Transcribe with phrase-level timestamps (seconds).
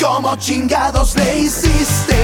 [0.00, 2.14] ¿Cómo chingados le hiciste?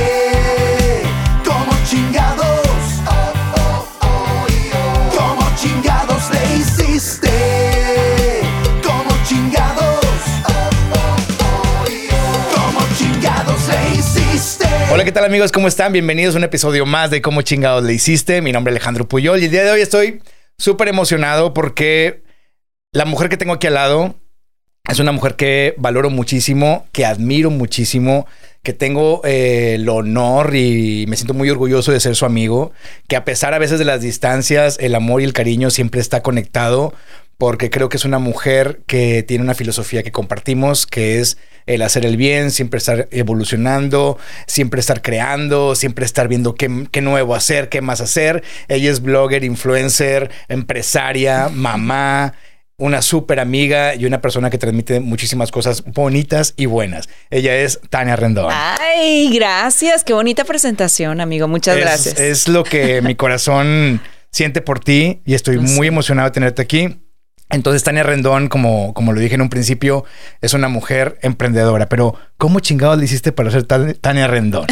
[1.44, 2.68] ¿Cómo chingados?
[3.04, 5.18] Oh, oh, oh, yo.
[5.18, 7.30] ¿Cómo chingados le hiciste?
[8.80, 10.04] ¿Cómo chingados?
[10.46, 12.54] Oh, oh, oh.
[12.54, 14.66] ¿Cómo chingados le hiciste?
[14.92, 15.50] Hola, ¿qué tal amigos?
[15.50, 15.92] ¿Cómo están?
[15.92, 18.40] Bienvenidos a un episodio más de Cómo chingados le hiciste.
[18.40, 20.22] Mi nombre es Alejandro Puyol y el día de hoy estoy
[20.58, 22.22] súper emocionado porque
[22.92, 24.23] la mujer que tengo aquí al lado
[24.90, 28.26] es una mujer que valoro muchísimo, que admiro muchísimo,
[28.62, 32.70] que tengo eh, el honor y me siento muy orgulloso de ser su amigo,
[33.08, 36.22] que a pesar a veces de las distancias, el amor y el cariño siempre está
[36.22, 36.92] conectado,
[37.38, 41.80] porque creo que es una mujer que tiene una filosofía que compartimos, que es el
[41.80, 47.34] hacer el bien, siempre estar evolucionando, siempre estar creando, siempre estar viendo qué, qué nuevo
[47.34, 48.44] hacer, qué más hacer.
[48.68, 52.34] Ella es blogger, influencer, empresaria, mamá
[52.76, 57.08] una súper amiga y una persona que transmite muchísimas cosas bonitas y buenas.
[57.30, 58.50] Ella es Tania Rendón.
[58.52, 60.02] Ay, gracias.
[60.02, 61.46] Qué bonita presentación, amigo.
[61.46, 62.18] Muchas es, gracias.
[62.20, 64.00] Es lo que mi corazón
[64.30, 67.00] siente por ti y estoy muy emocionado de tenerte aquí.
[67.50, 70.04] Entonces, Tania Rendón, como, como lo dije en un principio,
[70.40, 71.88] es una mujer emprendedora.
[71.88, 74.66] Pero, ¿cómo chingados le hiciste para ser Tan- Tania Rendón?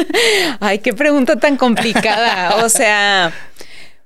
[0.60, 2.64] Ay, qué pregunta tan complicada.
[2.64, 3.32] o sea,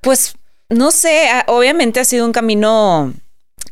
[0.00, 0.34] pues
[0.68, 3.12] no sé, obviamente ha sido un camino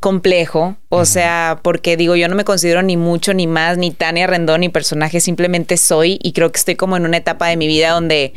[0.05, 4.27] complejo, o sea, porque digo, yo no me considero ni mucho, ni más, ni Tania
[4.27, 7.67] Rendón, ni personaje, simplemente soy y creo que estoy como en una etapa de mi
[7.67, 8.35] vida donde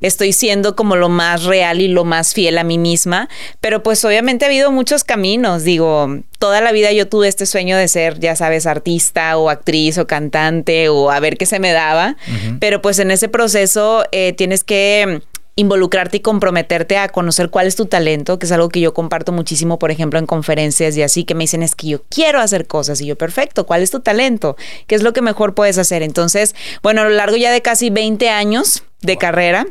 [0.00, 3.28] estoy siendo como lo más real y lo más fiel a mí misma,
[3.60, 7.76] pero pues obviamente ha habido muchos caminos, digo, toda la vida yo tuve este sueño
[7.76, 11.70] de ser, ya sabes, artista o actriz o cantante o a ver qué se me
[11.70, 12.16] daba,
[12.58, 15.22] pero pues en ese proceso eh, tienes que
[15.56, 19.32] involucrarte y comprometerte a conocer cuál es tu talento, que es algo que yo comparto
[19.32, 22.66] muchísimo, por ejemplo, en conferencias y así, que me dicen es que yo quiero hacer
[22.66, 24.56] cosas y yo, perfecto, ¿cuál es tu talento?
[24.86, 26.02] ¿Qué es lo que mejor puedes hacer?
[26.02, 29.66] Entonces, bueno, a lo largo ya de casi 20 años de carrera,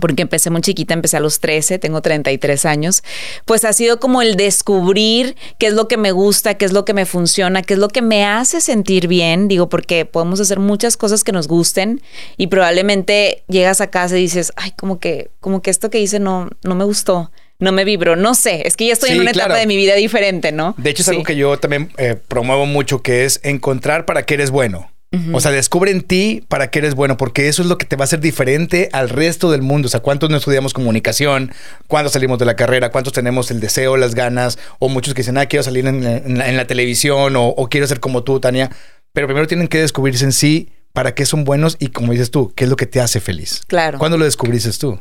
[0.00, 3.02] porque empecé muy chiquita, empecé a los 13, tengo 33 años,
[3.44, 6.84] pues ha sido como el descubrir qué es lo que me gusta, qué es lo
[6.84, 10.58] que me funciona, qué es lo que me hace sentir bien, digo, porque podemos hacer
[10.58, 12.00] muchas cosas que nos gusten
[12.36, 16.18] y probablemente llegas a casa y dices, ay, como que, como que esto que hice
[16.20, 17.30] no, no me gustó.
[17.58, 19.50] No me vibró, no sé, es que ya estoy Sí, en una claro.
[19.50, 20.74] etapa de mi vida diferente, ¿no?
[20.78, 21.10] De hecho, es Sí.
[21.12, 24.90] algo que yo también eh, promuevo mucho, que es encontrar para qué eres bueno.
[25.32, 27.96] O sea, descubre en ti para qué eres bueno, porque eso es lo que te
[27.96, 29.86] va a hacer diferente al resto del mundo.
[29.86, 31.52] O sea, ¿cuántos no estudiamos comunicación?
[31.86, 32.90] ¿Cuántos salimos de la carrera?
[32.90, 34.58] ¿Cuántos tenemos el deseo, las ganas?
[34.78, 37.68] O muchos que dicen, ah, quiero salir en, en la, en la televisión o, o
[37.68, 38.70] quiero ser como tú, Tania.
[39.12, 42.52] Pero primero tienen que descubrirse en sí para qué son buenos y, como dices tú,
[42.54, 43.62] qué es lo que te hace feliz.
[43.66, 43.98] Claro.
[43.98, 45.00] ¿Cuándo lo descubriste tú?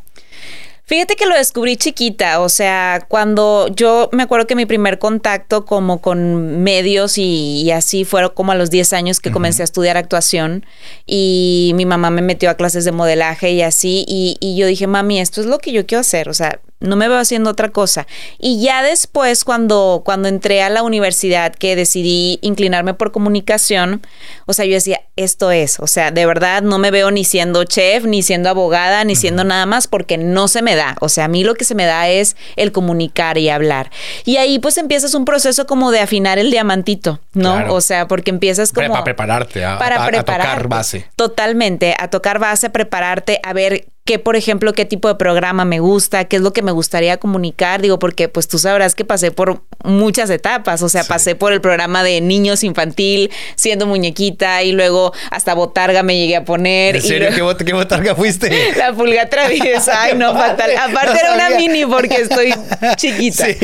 [0.92, 5.64] Fíjate que lo descubrí chiquita, o sea, cuando yo me acuerdo que mi primer contacto
[5.64, 9.64] como con medios y, y así fueron como a los 10 años que comencé a
[9.64, 10.66] estudiar actuación
[11.06, 14.86] y mi mamá me metió a clases de modelaje y así y, y yo dije,
[14.86, 17.70] mami, esto es lo que yo quiero hacer, o sea, no me veo haciendo otra
[17.70, 18.06] cosa.
[18.38, 24.02] Y ya después, cuando, cuando entré a la universidad, que decidí inclinarme por comunicación,
[24.46, 27.64] o sea, yo decía, esto es, o sea, de verdad no me veo ni siendo
[27.64, 30.96] chef, ni siendo abogada, ni siendo nada más, porque no se me da.
[31.00, 33.92] O sea, a mí lo que se me da es el comunicar y hablar.
[34.26, 37.54] Y ahí pues empiezas un proceso como de afinar el diamantito, ¿no?
[37.56, 37.74] Claro.
[37.76, 38.90] O sea, porque empiezas como...
[38.90, 40.48] Para prepararte a, para a- a prepararte.
[40.48, 41.08] tocar base.
[41.16, 45.64] Totalmente, a tocar base, a prepararte, a ver qué, por ejemplo, qué tipo de programa
[45.64, 47.82] me gusta, qué es lo que me gustaría comunicar.
[47.82, 51.10] Digo, porque pues tú sabrás que pasé por muchas etapas, o sea, Sí.
[51.10, 56.36] pasé por el programa de niños infantil, siendo muñequita, y luego hasta botarga me llegué
[56.36, 56.96] a poner.
[56.96, 57.30] ¿En y serio?
[57.30, 58.50] luego- ¿Qué, bot- qué botarga fuiste?
[58.78, 60.72] la pulga traviesa, ay no, fatal.
[60.78, 62.54] Aparte No era una mini porque estoy
[62.98, 63.46] chiquita.
[63.46, 63.56] Sí.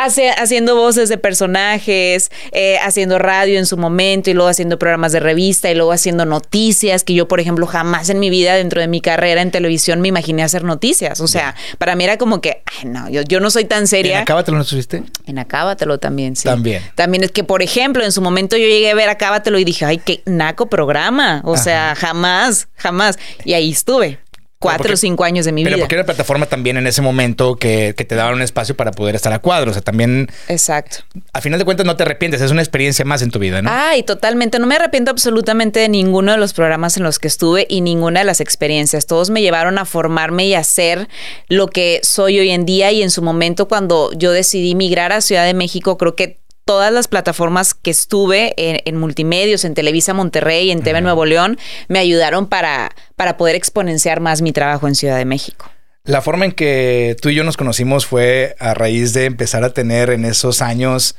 [0.00, 5.12] Hace- haciendo voces de personajes, eh, haciendo radio en su momento y luego haciendo programas
[5.12, 8.80] de revista y luego haciendo noticias, que yo, por ejemplo, jamás en mi vida dentro
[8.80, 11.20] de mi carrera en televisión me imaginé hacer noticias.
[11.20, 13.86] O sea, para mí era como que, ay no, yo, yo no soy tan ¿En
[13.86, 14.20] seria.
[14.20, 15.02] Acábatelo no subiste?
[15.26, 16.44] En Acábatelo también, sí.
[16.44, 16.82] También.
[16.94, 19.84] También es que, por ejemplo, en su momento yo llegué a ver Acábatelo y dije,
[19.84, 21.42] ay, qué naco programa.
[21.44, 23.18] O sea, jamás, jamás.
[23.44, 24.18] Y ahí estuve.
[24.62, 25.84] Cuatro porque- o cinco años de mi Pero vida.
[25.84, 29.14] porque era plataforma también en ese momento que, que te daban un espacio para poder
[29.14, 29.70] estar a cuadro.
[29.70, 30.98] O sea, también, Exacto.
[31.32, 32.40] a final de cuentas, no te arrepientes.
[32.40, 33.70] Es una experiencia más en tu vida, ¿no?
[33.72, 34.58] Ay, totalmente.
[34.58, 38.20] No me arrepiento absolutamente de ninguno de los programas en los que estuve y ninguna
[38.20, 39.06] de las experiencias.
[39.06, 41.08] Todos me llevaron a formarme y a ser
[41.48, 42.92] lo que soy hoy en día.
[42.92, 46.92] Y en su momento, cuando yo decidí migrar a Ciudad de México, creo que todas
[46.92, 51.98] las plataformas que estuve en, en multimedios, en Televisa Monterrey, en TV Nuevo León, me
[51.98, 55.68] ayudaron para, para poder exponenciar más mi trabajo en Ciudad de México.
[56.04, 59.72] La forma en que tú y yo nos conocimos fue a raíz de empezar a
[59.72, 61.14] tener en esos años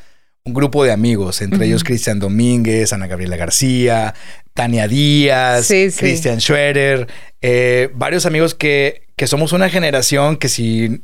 [0.45, 4.13] un grupo de amigos, entre ellos Cristian Domínguez, Ana Gabriela García,
[4.53, 5.99] Tania Díaz, Sí, sí.
[5.99, 7.07] Cristian Schroeder,
[7.41, 11.01] eh, varios amigos que, que somos una generación que si,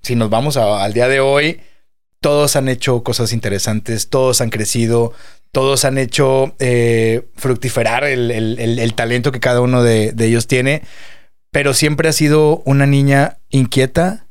[0.00, 1.60] si nos vamos a- al día de hoy,
[2.20, 5.12] todos han hecho cosas interesantes, todos han crecido,
[5.52, 10.26] todos han hecho eh, fructiferar el, el- el- el talento que cada uno de, de
[10.26, 10.82] ellos tiene,
[11.50, 14.26] pero siempre has sido una niña inquieta,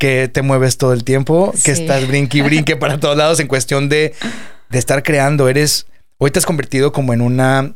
[0.00, 3.48] que te mueves todo el tiempo, que estás brinque y brinque para todos lados en
[3.48, 4.14] cuestión de,
[4.70, 5.48] de estar creando.
[5.48, 5.86] Eres,
[6.18, 7.74] hoy te has convertido como en una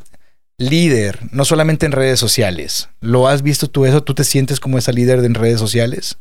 [0.58, 2.88] líder, no solamente en redes sociales.
[3.00, 4.04] ¿Lo has visto tú eso?
[4.04, 6.18] ¿Tú te sientes como esa líder de en redes sociales?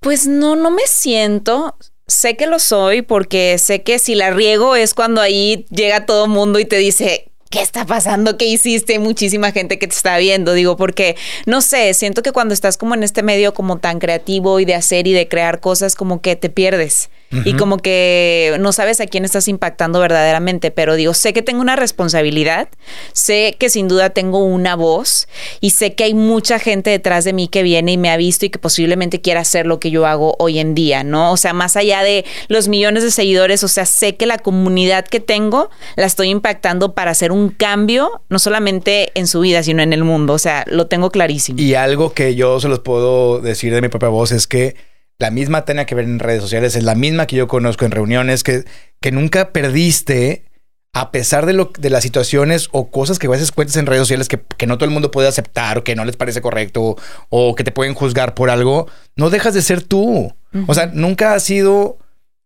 [0.00, 1.76] Pues no, no me siento.
[2.08, 6.26] Sé que lo soy porque sé que si la riego es cuando ahí llega todo
[6.26, 8.38] mundo y te dice, ¿qué está pasando?
[8.38, 8.94] ¿Qué hiciste?
[8.94, 10.54] Hay muchísima gente que te está viendo.
[10.54, 14.58] Digo, porque no sé, siento que cuando estás como en este medio como tan creativo
[14.58, 17.10] y de hacer y de crear cosas, como que te pierdes.
[17.44, 21.60] Y como que no sabes a quién estás impactando verdaderamente, pero digo, sé que tengo
[21.60, 22.68] una responsabilidad,
[23.12, 25.28] sé que sin duda tengo una voz
[25.60, 28.46] y sé que hay mucha gente detrás de mí que viene y me ha visto
[28.46, 31.32] y que posiblemente quiera hacer lo que yo hago hoy en día, ¿no?
[31.32, 35.04] O sea, más allá de los millones de seguidores, o sea, sé que la comunidad
[35.04, 39.82] que tengo la estoy impactando para hacer un cambio, no solamente en su vida, sino
[39.82, 41.60] en el mundo, o sea, lo tengo clarísimo.
[41.60, 44.76] Y algo que yo se los puedo decir de mi propia voz es que
[45.18, 47.90] la misma Tania que ven en redes sociales es la misma que yo conozco en
[47.90, 48.64] reuniones, que,
[49.00, 50.44] que nunca perdiste,
[50.92, 54.02] a pesar de, lo, de las situaciones o cosas que a veces cuentas en redes
[54.02, 56.96] sociales que, que no todo el mundo puede aceptar o que no les parece correcto
[57.28, 60.32] o que te pueden juzgar por algo, no dejas de ser tú.
[60.66, 61.98] O sea, nunca has sido,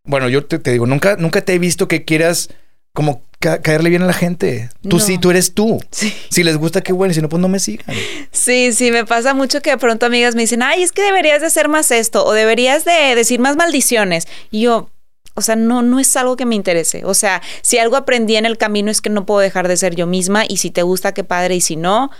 [0.05, 2.49] bueno, yo te, te digo, nunca, nunca te he visto que quieras
[2.93, 4.69] como ca- caerle bien a la gente.
[4.89, 5.01] Tú No.
[5.03, 5.81] sí, tú eres tú.
[5.91, 6.15] Sí.
[6.31, 7.15] Si les gusta, qué bueno.
[7.15, 7.95] Si no, pues no me sigan.
[8.31, 11.41] Sí, sí, me pasa mucho que de pronto amigas me dicen, ay, es que deberías
[11.41, 14.29] de hacer más esto o deberías de decir más maldiciones.
[14.51, 14.91] Y yo,
[15.35, 17.05] o sea, no, no es algo que me interese.
[17.05, 19.95] O sea, si algo aprendí en el camino es que no puedo dejar de ser
[19.97, 22.11] yo misma y si te gusta, qué padre, y si no,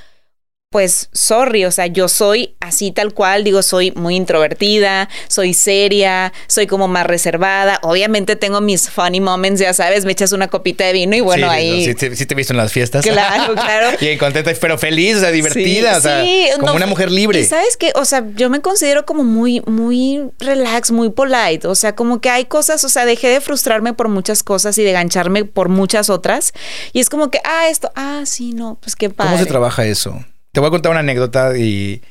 [0.73, 6.33] pues sorry, o sea, yo soy así tal cual, digo, soy muy introvertida, soy seria,
[6.47, 7.79] soy como más reservada.
[7.83, 11.47] Obviamente tengo mis funny moments, ya sabes, me echas una copita de vino y bueno,
[11.49, 11.85] sí, ahí...
[11.85, 13.05] Sí, sí, sí te he visto en las fiestas.
[13.05, 13.99] Claro, claro.
[14.01, 16.25] y contenta, pero feliz, o sea, divertida, o sea,
[16.57, 17.41] como no, una mujer libre.
[17.41, 21.69] Y sabes que, o sea, yo me considero como muy, muy relax, muy polite.
[21.69, 24.85] O sea, como que hay cosas, o sea, dejé de frustrarme por muchas cosas y
[24.85, 26.55] de gancharme por muchas otras.
[26.95, 29.33] Y es como que, ah, esto, ah, sí, no, pues qué padre.
[29.33, 30.25] ¿Cómo se trabaja eso?
[30.53, 32.03] Te voy a contar una anécdota y,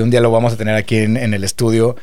[0.00, 1.94] un día lo vamos a tener aquí en, en el estudio.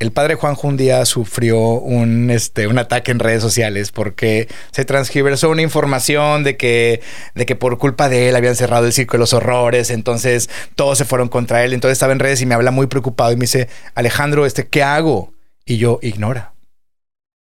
[0.00, 4.84] El padre Juanjo un día sufrió un, este, un ataque en redes sociales porque se
[4.84, 7.00] transgiversó una información de que,
[7.36, 10.98] de que por culpa de él habían cerrado el circo de los horrores, entonces todos
[10.98, 11.74] se fueron contra él.
[11.74, 14.82] Entonces estaba en redes y me habla muy preocupado y me dice, Alejandro, este, ¿qué
[14.82, 15.32] hago?
[15.64, 16.54] Y yo, ignora.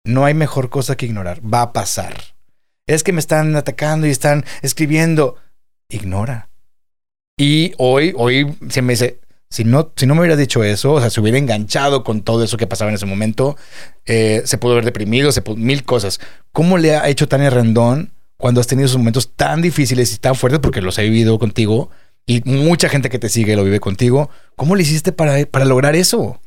[0.04, 1.42] No hay mejor cosa que ignorar.
[1.46, 2.16] Va a pasar.
[2.88, 5.36] Es que me están atacando y están escribiendo.
[5.90, 6.50] Ignora.
[7.38, 9.20] Y hoy, hoy se me dice,
[9.50, 12.44] si no, si no me hubieras dicho eso, o sea, se hubiera enganchado con todo
[12.44, 13.56] eso que pasaba en ese momento,
[14.08, 16.20] eh, se pudo haber deprimido, se pudo, mil cosas.
[16.52, 20.34] ¿Cómo le ha hecho Tania Rendón cuando has tenido esos momentos tan difíciles y tan
[20.34, 21.92] fuertes, porque los he vivido contigo
[22.26, 24.32] y mucha gente que te sigue lo vive contigo?
[24.56, 26.42] ¿Cómo le hiciste para, para lograr eso?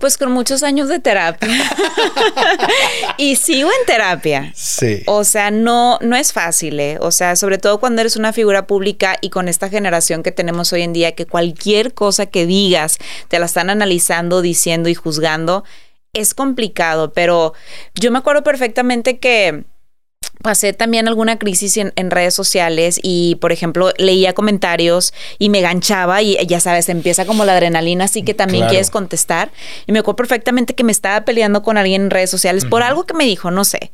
[0.00, 1.48] Pues con muchos años de terapia.
[3.18, 4.50] y sigo en terapia.
[4.56, 5.02] Sí.
[5.06, 6.96] O sea, no, no es fácil, ¿eh?
[7.00, 10.72] O sea, sobre todo cuando eres una figura pública y con esta generación que tenemos
[10.72, 12.96] hoy en día, que cualquier cosa que digas
[13.28, 15.64] te la están analizando, diciendo y juzgando,
[16.14, 17.12] es complicado.
[17.12, 17.52] Pero
[17.94, 19.64] yo me acuerdo perfectamente que
[20.42, 25.60] pasé también alguna crisis en, en, redes sociales y, por ejemplo, leía comentarios y me
[25.60, 28.70] ganchaba y ya sabes, empieza como la adrenalina, así que también Claro.
[28.70, 29.50] quieres contestar.
[29.86, 33.04] Y me acuerdo perfectamente que me estaba peleando con alguien en redes sociales por algo
[33.04, 33.92] que me dijo, no sé.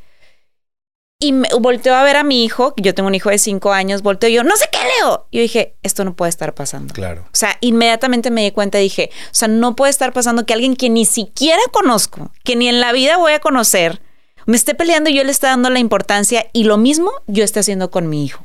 [1.18, 3.73] Y me volteó a ver a mi hijo, que yo tengo un hijo de cinco
[3.73, 5.26] años, volteó y yo, no sé qué leo.
[5.30, 6.92] Y yo dije, esto no puede estar pasando.
[6.92, 7.23] Claro.
[7.26, 10.52] O sea, inmediatamente me di cuenta y dije, o sea, no puede estar pasando que
[10.52, 14.02] alguien que ni siquiera conozco, que ni en la vida voy a conocer,
[14.46, 17.60] me esté peleando y yo le esté dando la importancia y lo mismo yo esté
[17.60, 18.44] haciendo con mi hijo.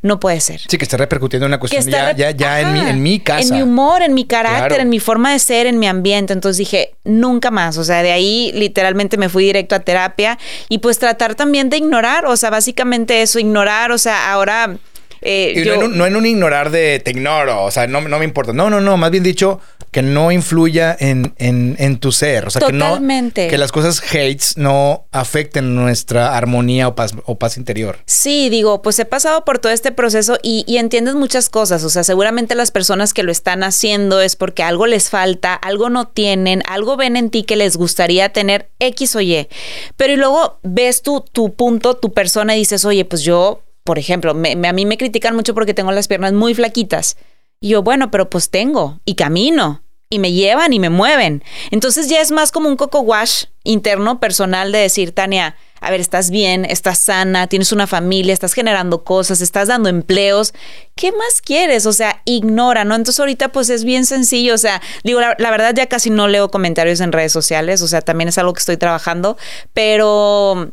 [0.00, 0.60] No puede ser.
[0.68, 2.90] Sí, que está repercutiendo en una cuestión ya, ya, ya en, mi, Ajá.
[2.90, 3.48] en mi casa.
[3.48, 4.82] En mi humor, en mi carácter, Claro.
[4.82, 6.32] en mi forma de ser, en mi ambiente.
[6.32, 7.78] Entonces dije, nunca más.
[7.78, 10.38] O sea, de ahí literalmente me fui directo a terapia
[10.68, 12.26] y pues tratar también de ignorar.
[12.26, 13.90] O sea, básicamente eso, ignorar.
[13.90, 14.76] O sea, ahora...
[15.20, 17.88] eh, Y yo- no, en un, no en un ignorar de te ignoro, o sea,
[17.88, 18.52] no, no me importa.
[18.52, 19.60] No, no, no, más bien dicho,
[19.90, 22.46] que no influya en, en, en tu ser.
[22.46, 23.42] O sea, Totalmente.
[23.42, 23.50] que no.
[23.50, 27.98] Que las cosas hates no afecten nuestra armonía o paz, o paz interior.
[28.06, 31.84] Sí, digo, pues he pasado por todo este proceso y, y entiendes muchas cosas.
[31.84, 35.88] O sea, seguramente las personas que lo están haciendo es porque algo les falta, algo
[35.90, 39.48] no tienen, algo ven en ti que les gustaría tener X o Y.
[39.96, 43.98] Pero y luego ves tu, tu punto, tu persona y dices, oye, pues yo, por
[43.98, 47.16] ejemplo, me- me- a mí me critican mucho porque tengo las piernas muy flaquitas.
[47.60, 51.44] Y yo, bueno, pero pues tengo y camino y me llevan y me mueven.
[51.70, 56.00] Entonces ya es más como un coco wash interno, personal de decir, Tania, a ver,
[56.00, 60.54] estás bien, estás sana, tienes una familia, estás generando cosas, estás dando empleos.
[60.94, 61.86] ¿Qué más quieres?
[61.86, 62.94] O sea, ignora, ¿no?
[62.94, 64.54] Entonces ahorita pues es bien sencillo.
[64.54, 67.82] O sea, digo, la, la verdad ya casi no leo comentarios en redes sociales.
[67.82, 69.36] O sea, también es algo que estoy trabajando,
[69.72, 70.72] pero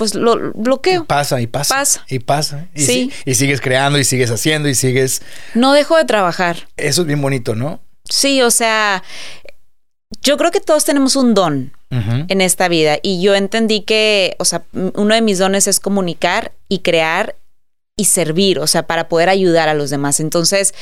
[0.00, 1.04] pues lo bloqueo.
[1.04, 1.74] Pasa y pasa.
[1.74, 2.04] Pasa.
[2.08, 2.68] Y pasa.
[2.74, 3.12] Y, Sí.
[3.24, 5.20] si- y sigues creando y sigues haciendo y sigues.
[5.54, 6.68] No dejo de trabajar.
[6.78, 7.80] Eso es bien bonito, ¿no?
[8.08, 9.02] Sí, o sea,
[10.22, 14.44] yo creo que todos tenemos un don en esta vida y yo entendí que, o
[14.44, 17.34] sea, uno de mis dones es comunicar y crear
[17.96, 20.20] y servir, o sea, para poder ayudar a los demás.
[20.20, 20.72] Entonces,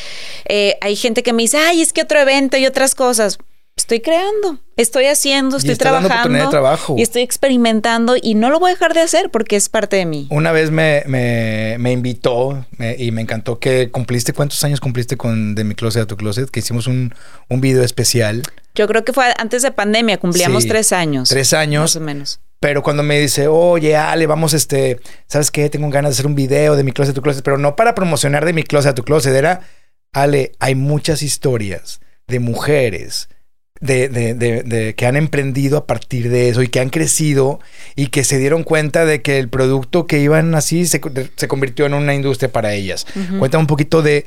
[0.49, 3.39] eh, hay gente que me dice, ay, es que otro evento y otras cosas.
[3.79, 6.97] Estoy creando, estoy haciendo, estoy trabajando oportunidad de trabajo.
[6.99, 10.05] y estoy experimentando y no lo voy a dejar de hacer porque es parte de
[10.05, 10.27] mí.
[10.31, 14.33] Una vez me, me, me invitó me- y me encantó que cumpliste.
[14.33, 16.51] ¿Cuántos años cumpliste con De mi closet a tu closet?
[16.51, 17.15] Que hicimos un,
[17.49, 18.43] un video especial.
[18.75, 21.29] Yo creo que fue antes de pandemia, cumplíamos Sí, tres años.
[21.29, 21.83] Tres años.
[21.83, 22.41] Más o menos.
[22.61, 25.71] Pero cuando me dice, oye, Ale, vamos, este, ¿sabes qué?
[25.71, 27.95] Tengo ganas de hacer un video de mi closet a tu closet, pero no para
[27.95, 29.33] promocionar de mi closet a tu closet.
[29.35, 29.61] Era,
[30.13, 33.29] Ale, hay muchas historias de mujeres
[33.81, 37.61] de, de, de, de- que han emprendido a partir de eso y que han crecido
[37.97, 41.01] y que se dieron cuenta de que el producto que iban así se,
[41.37, 43.07] se convirtió en una industria para ellas.
[43.39, 44.27] Cuéntame un poquito de,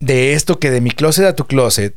[0.00, 1.94] de esto que de mi closet a tu closet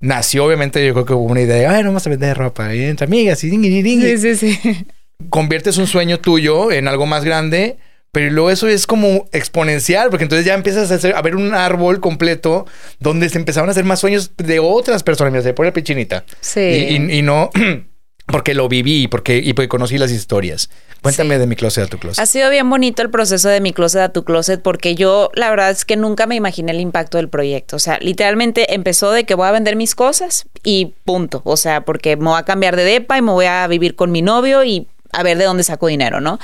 [0.00, 2.84] nació, obviamente, yo creo que hubo una idea, ay, no vamos a vender ropa, y
[2.84, 4.86] entre amigas, y ding, ding, y- Sí, sí, sí.
[5.28, 7.76] conviertes un sueño tuyo en algo más grande,
[8.12, 11.54] pero luego eso es como exponencial, porque entonces ya empiezas a, hacer, a ver un
[11.54, 12.66] árbol completo
[12.98, 15.32] donde se empezaron a hacer más sueños de otras personas.
[15.32, 16.24] Mira, se pone pichinita.
[16.40, 16.60] Sí.
[16.60, 17.50] Y, y- y no
[18.26, 20.70] porque lo viví y porque, y porque conocí las historias.
[21.02, 21.40] Cuéntame Sí.
[21.40, 22.22] de mi closet a tu closet.
[22.22, 25.48] Ha sido bien bonito el proceso de mi closet a tu closet porque yo la
[25.48, 27.76] verdad es que nunca me imaginé el impacto del proyecto.
[27.76, 31.40] O sea, literalmente empezó de que voy a vender mis cosas y punto.
[31.44, 34.12] O sea, porque me voy a cambiar de depa y me voy a vivir con
[34.12, 36.38] mi novio y a ver de dónde saco dinero, ¿no?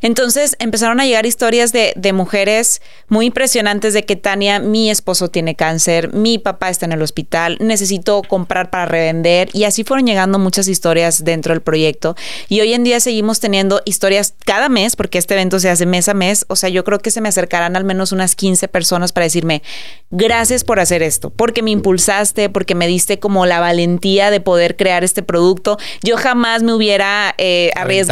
[0.00, 5.28] Entonces empezaron a llegar historias de, de mujeres muy impresionantes de que Tania, mi esposo
[5.28, 10.06] tiene cáncer, mi papá está en el hospital, necesito comprar para revender y así fueron
[10.06, 12.16] llegando muchas historias dentro del proyecto
[12.48, 16.08] y hoy en día seguimos teniendo historias cada mes porque este evento se hace mes
[16.08, 19.12] a mes, o sea, yo creo que se me acercarán al menos unas 15 personas
[19.12, 19.62] para decirme
[20.10, 24.76] gracias por hacer esto, porque me impulsaste, porque me diste como la valentía de poder
[24.76, 25.78] crear este producto.
[26.02, 28.05] Yo jamás me hubiera eh, arriesgado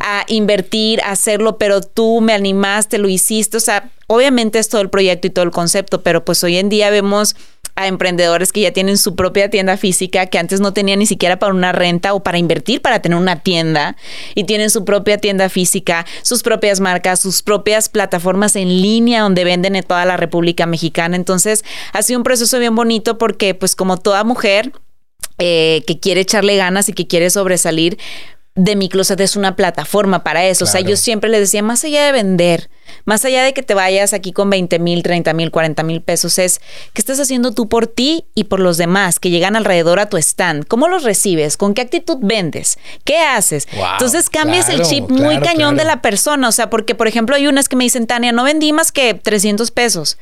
[0.00, 4.80] A invertir, a hacerlo, pero tú me animaste, lo hiciste, o sea, obviamente es todo
[4.80, 7.36] el proyecto y todo el concepto, pero pues hoy en día vemos
[7.76, 11.38] a emprendedores que ya tienen su propia tienda física, que antes no tenían ni siquiera
[11.38, 13.96] para una renta o para invertir para tener una tienda,
[14.34, 19.44] y tienen su propia tienda física, sus propias marcas, sus propias plataformas en línea donde
[19.44, 21.16] venden en toda la República Mexicana.
[21.16, 24.72] Entonces, ha sido un proceso bien bonito porque, pues como toda mujer
[25.38, 27.98] eh, que quiere echarle ganas y que quiere sobresalir,
[28.54, 30.64] de mi closet es una plataforma para eso.
[30.64, 32.70] O sea, yo siempre les decía, más allá de vender,
[33.04, 36.38] más allá de que te vayas aquí con 20 mil, 30 mil, 40 mil pesos,
[36.38, 36.60] es
[36.92, 40.16] qué estás haciendo tú por ti y por los demás que llegan alrededor a tu
[40.16, 40.66] stand.
[40.66, 41.56] ¿Cómo los recibes?
[41.56, 42.78] ¿Con qué actitud vendes?
[43.04, 43.66] ¿Qué haces?
[43.76, 46.48] Wow, Entonces cambias el claro, chip muy claro, cañón de la persona.
[46.48, 49.14] O sea, porque por ejemplo hay unas que me dicen, Tania, no vendí más que
[49.14, 50.18] 300 pesos,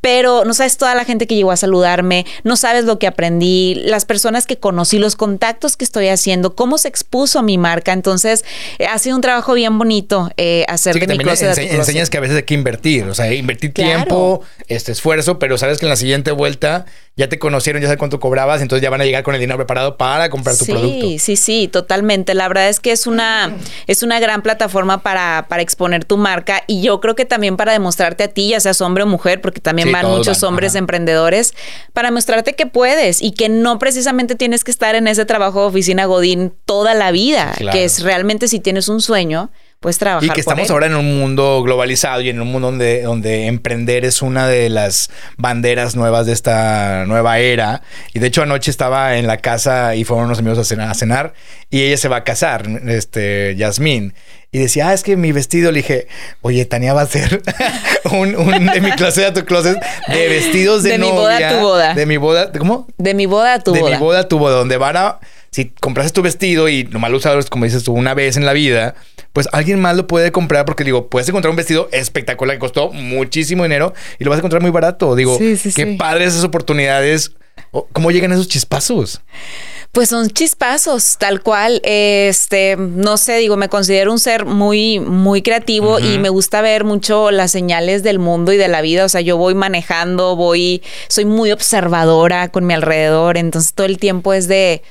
[0.00, 3.74] pero no sabes toda la gente que llegó a saludarme, no sabes lo que aprendí,
[3.76, 7.92] las personas que conocí, los contactos que estoy haciendo, cómo se expuso mi marca.
[7.92, 8.44] Entonces,
[8.78, 11.70] eh, ha sido un trabajo bien bonito eh, hacer Sí, de mi closet ense-
[12.10, 13.90] que a veces hay que invertir, o sea, invertir Claro.
[14.04, 16.84] tiempo, este esfuerzo, pero sabes que en la siguiente vuelta
[17.16, 19.58] ya te conocieron, ya sabes cuánto cobrabas, entonces ya van a llegar con el dinero
[19.58, 21.06] preparado para comprar tu sí, producto.
[21.18, 22.32] Sí, sí, totalmente.
[22.34, 23.54] La verdad es que es una,
[23.86, 27.72] es una gran plataforma para, para exponer tu marca y yo creo que también para
[27.72, 30.72] demostrarte a ti, ya seas hombre o mujer, porque también Sí, van muchos van, hombres
[30.72, 30.78] ajá.
[30.78, 31.52] emprendedores,
[31.92, 35.66] para mostrarte que puedes y que no precisamente tienes que estar en ese trabajo de
[35.66, 37.76] oficina Godín toda la vida, Claro.
[37.76, 39.50] que es realmente si tienes un sueño,
[39.82, 40.24] puedes trabajar.
[40.24, 40.72] Y que por estamos él.
[40.72, 44.70] ahora en un mundo globalizado y en un mundo donde, donde emprender es una de
[44.70, 47.82] las banderas nuevas de esta nueva era.
[48.14, 50.94] Y de hecho anoche estaba en la casa y fueron unos amigos a cenar, a
[50.94, 51.34] cenar
[51.68, 54.14] y ella se va a casar, este, Yasmín.
[54.54, 56.08] Y decía, ah, es que mi vestido, le dije,
[56.42, 57.40] oye, Tania va a hacer
[58.12, 61.18] un, un de mi closet a tu closet de vestidos de, De mi novia.
[61.22, 61.94] boda a tu boda.
[61.94, 62.86] De mi boda, ¿cómo?
[62.98, 63.92] De mi boda a tu de boda.
[63.92, 65.18] mi boda a tu boda, donde van a.
[65.50, 68.52] Si compraste tu vestido y nomás lo usas, como dices tú, una vez en la
[68.52, 68.94] vida,
[69.32, 72.92] pues alguien más lo puede comprar porque digo, puedes encontrar un vestido espectacular que costó
[72.92, 75.14] muchísimo dinero y lo vas a encontrar muy barato.
[75.14, 75.96] Digo, Sí, sí, qué sí.
[75.96, 77.32] padres esas oportunidades.
[77.92, 79.20] ¿Cómo llegan esos chispazos?
[79.92, 81.82] Pues son chispazos, tal cual.
[81.84, 86.84] Este, no sé, digo, me considero un ser muy, muy creativo y me gusta ver
[86.84, 89.04] mucho las señales del mundo y de la vida.
[89.04, 93.36] O sea, yo voy manejando, voy, soy muy observadora con mi alrededor.
[93.36, 94.82] Entonces, todo el tiempo es de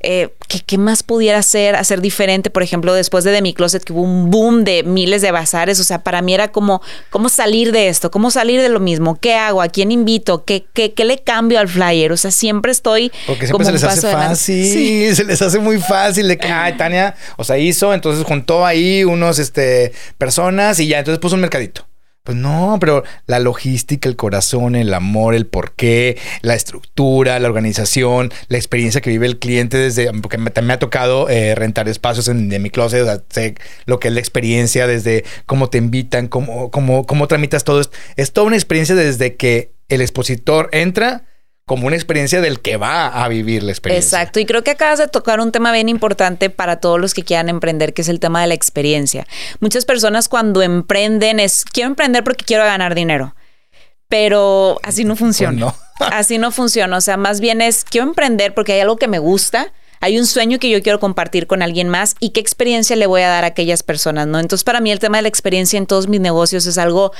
[0.00, 2.50] eh, ¿qué, qué más pudiera hacer, hacer diferente.
[2.50, 5.78] Por ejemplo, después de, de mi closet, que hubo un boom de miles de bazares.
[5.80, 6.80] O sea, para mí era como,
[7.10, 8.10] ¿cómo salir de esto?
[8.10, 9.18] ¿Cómo salir de lo mismo?
[9.20, 9.62] ¿Qué hago?
[9.62, 10.44] ¿A quién invito?
[10.44, 12.12] ¿Qué, qué, qué le cambio al flyer?
[12.12, 13.12] O sea, siempre estoy.
[13.26, 16.76] Porque siempre como se les hace fácil, se les hace muy fácil de que, ay,
[16.76, 21.42] Tania, o sea, hizo, entonces juntó ahí unos, este, personas y ya, entonces puso un
[21.42, 21.89] mercadito.
[22.30, 28.32] Pues no, pero la logística, el corazón, el amor, el porqué, la estructura, la organización,
[28.46, 32.28] la experiencia que vive el cliente desde, porque me, me ha tocado eh, rentar espacios
[32.28, 36.28] en, mi closet, o sea, sé lo que es la experiencia, desde cómo te invitan,
[36.28, 37.80] cómo, cómo, cómo tramitas todo.
[37.80, 41.24] Es, es toda una experiencia desde que el expositor entra
[41.70, 44.18] como una experiencia del que va a vivir la experiencia.
[44.18, 47.22] Exacto, y creo que acabas de tocar un tema bien importante para todos los que
[47.22, 49.24] quieran emprender, que es el tema de la experiencia.
[49.60, 53.36] Muchas personas cuando emprenden es, quiero emprender porque quiero ganar dinero,
[54.08, 55.56] pero así no funciona.
[55.60, 55.74] no.
[56.10, 59.20] así no funciona, o sea, más bien es, quiero emprender porque hay algo que me
[59.20, 59.72] gusta.
[60.00, 63.20] Hay un sueño que yo quiero compartir con alguien más y qué experiencia le voy
[63.20, 64.38] a dar a aquellas personas, ¿no?
[64.38, 67.12] Entonces, para mí el tema de la experiencia en todos mis negocios es algo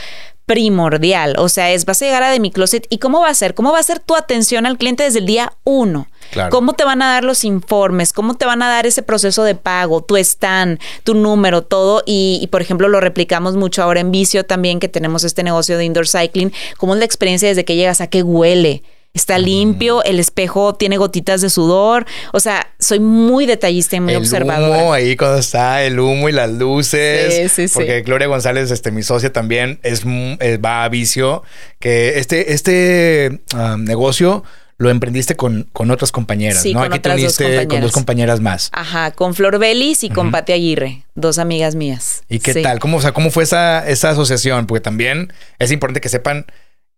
[0.47, 1.37] primordial.
[1.39, 3.55] O sea, es vas a llegar a de mi closet y cómo va a ser,
[3.55, 6.09] cómo va a ser tu atención al cliente desde el día uno.
[6.33, 6.51] Claro.
[6.51, 8.13] ¿Cómo te van a dar los informes?
[8.13, 10.03] ¿Cómo te van a dar ese proceso de pago?
[10.03, 12.03] Tu stand, tu número, todo.
[12.07, 15.77] Y, y, por ejemplo, lo replicamos mucho ahora en Vicio también, que tenemos este negocio
[15.77, 16.53] de indoor cycling.
[16.79, 18.83] ¿Cómo es la experiencia desde que llegas a qué huele?
[19.13, 22.07] Está limpio, el espejo tiene gotitas de sudor.
[22.33, 24.79] O sea, soy muy detallista y muy el observadora.
[24.85, 27.35] humo ahí cuando está el humo y las luces.
[27.35, 27.75] Sí, sí, sí.
[27.75, 31.43] Porque Gloria González, este, mi socia también, es, eh, va a vicio.
[31.81, 33.41] Que este, este
[33.79, 34.45] negocio
[34.79, 36.81] lo emprendiste con, con otras compañeras, Sí, ¿no?
[36.81, 38.41] con Aquí te otras dos uniste con dos compañeras.
[38.41, 38.71] más.
[38.73, 42.23] Ajá, con Flor Belis y con Pati Aguirre, dos amigas mías.
[42.31, 42.63] ¿Y qué Sí.
[42.63, 42.79] tal?
[42.79, 44.67] ¿Cómo, o sea, ¿Cómo fue esa, esa asociación?
[44.67, 46.47] Porque también es importante que sepan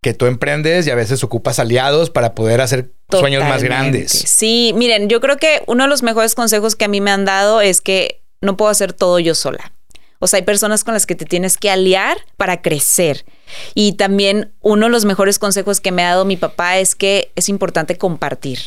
[0.02, 4.10] que tú emprendes y a veces ocupas aliados para poder hacer sueños más grandes.
[4.10, 7.24] Sí, miren, yo creo que uno de los mejores consejos que a mí me han
[7.24, 9.72] dado es que no puedo hacer todo yo sola.
[10.18, 13.24] O sea, hay personas con las que te tienes que aliar para crecer.
[13.74, 17.30] Y también uno de los mejores consejos que me ha dado mi papá es que
[17.36, 18.58] es importante compartir.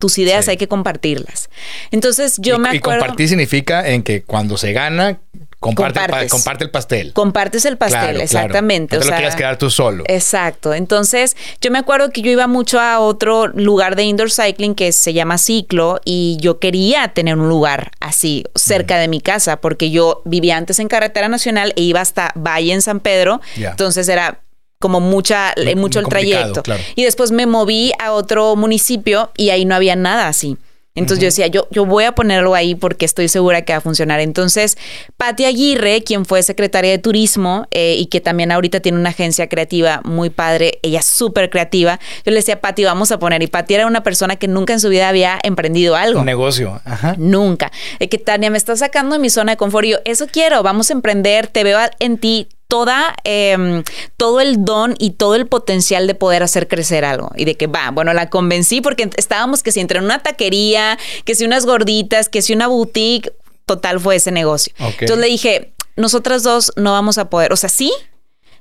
[0.00, 0.52] Tus ideas Sí.
[0.52, 1.50] hay que compartirlas.
[1.92, 3.00] Entonces yo y, me y acuerdo...
[3.00, 5.20] compartir significa en que cuando se gana,
[5.64, 6.30] comparte, pa- Compartes.
[6.30, 7.12] comparte el pastel.
[7.12, 8.24] Compartes el pastel, Claro, claro.
[8.24, 8.96] exactamente.
[8.96, 10.04] No te o lo sea, quieras quedar tú solo.
[10.06, 10.74] Exacto.
[10.74, 14.92] Entonces, yo me acuerdo que yo iba mucho a otro lugar de indoor cycling que
[14.92, 19.90] se llama Ciclo y yo quería tener un lugar así cerca de mi casa porque
[19.90, 23.40] yo vivía antes en carretera nacional e iba hasta Valle en San Pedro.
[23.56, 24.40] Entonces era
[24.80, 26.62] como mucha, Muy- mucho muy el trayecto.
[26.62, 26.82] claro.
[26.94, 30.58] Y después me moví a otro municipio y ahí no había nada así.
[30.96, 33.80] Entonces yo decía, yo, yo voy a ponerlo ahí porque estoy segura que va a
[33.80, 34.20] funcionar.
[34.20, 34.78] Entonces,
[35.16, 39.48] Patti Aguirre, quien fue secretaria de Turismo eh, y que también ahorita tiene una agencia
[39.48, 43.42] creativa muy padre, ella es súper creativa, yo le decía, Patti, vamos a poner.
[43.42, 46.20] Y Patti era una persona que nunca en su vida había emprendido algo.
[46.20, 46.80] Un negocio.
[46.84, 47.16] Ajá.
[47.18, 47.72] Nunca.
[47.98, 49.86] De que Tania me está sacando de mi zona de confort.
[49.86, 53.84] Y yo, eso quiero, vamos a emprender, te veo en ti toda, eh,
[54.16, 57.30] todo el don y todo el potencial de poder hacer crecer algo.
[57.36, 61.36] Y de que va, bueno, la convencí porque estábamos que si entre una taquería, que
[61.36, 63.32] si unas gorditas, que si una boutique,
[63.64, 64.74] total fue ese negocio.
[64.80, 67.92] Entonces le dije, nosotras dos no vamos a poder, o sea, sí,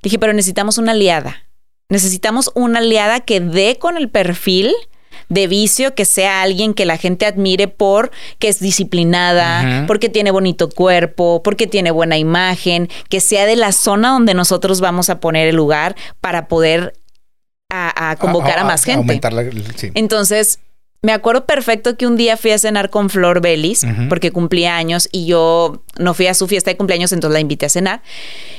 [0.04, 1.48] dije, pero necesitamos una aliada.
[1.90, 4.76] Necesitamos una aliada que dé con el perfil
[5.34, 10.32] de vicio, que sea alguien que la gente admire por que es disciplinada, porque tiene
[10.32, 15.20] bonito cuerpo, porque tiene buena imagen, que sea de la zona donde nosotros vamos a
[15.20, 16.94] poner el lugar para poder
[17.70, 19.00] a, a convocar a, más gente.
[19.00, 19.44] Aumentar la,
[19.76, 19.92] sí.
[19.96, 20.60] Entonces,
[21.04, 24.08] me acuerdo perfecto que un día fui a cenar con Flor Belis, Ujú.
[24.10, 27.66] porque cumplía años y yo no fui a su fiesta de cumpleaños, entonces la invité
[27.66, 28.02] a cenar.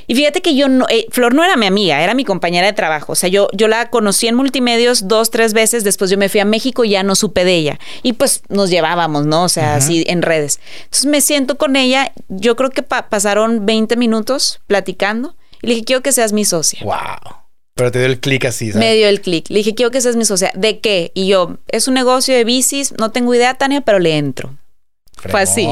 [0.07, 2.74] Y fíjate que yo no, eh, Flor no era mi amiga, era mi compañera de
[2.74, 3.12] trabajo.
[3.12, 6.40] O sea, yo, yo la conocí en multimedios dos, tres veces, después yo me fui
[6.40, 7.78] a México y ya no supe de ella.
[8.02, 9.44] Y pues nos llevábamos, ¿no?
[9.44, 10.61] O sea, así en redes.
[10.85, 15.72] Entonces me siento con ella, yo creo que pa- pasaron 20 minutos platicando y le
[15.74, 16.80] dije, quiero que seas mi socia.
[16.85, 17.43] Wow.
[17.74, 18.87] Pero te dio el clic así, ¿sabes?
[18.87, 19.46] Me dio el clic.
[19.50, 20.52] Le dije, quiero que seas mi socia.
[20.54, 21.10] ¿De qué?
[21.14, 24.54] Y yo, es un negocio de bicis, no tengo idea, Tania, pero le entro.
[25.30, 25.66] Fue así.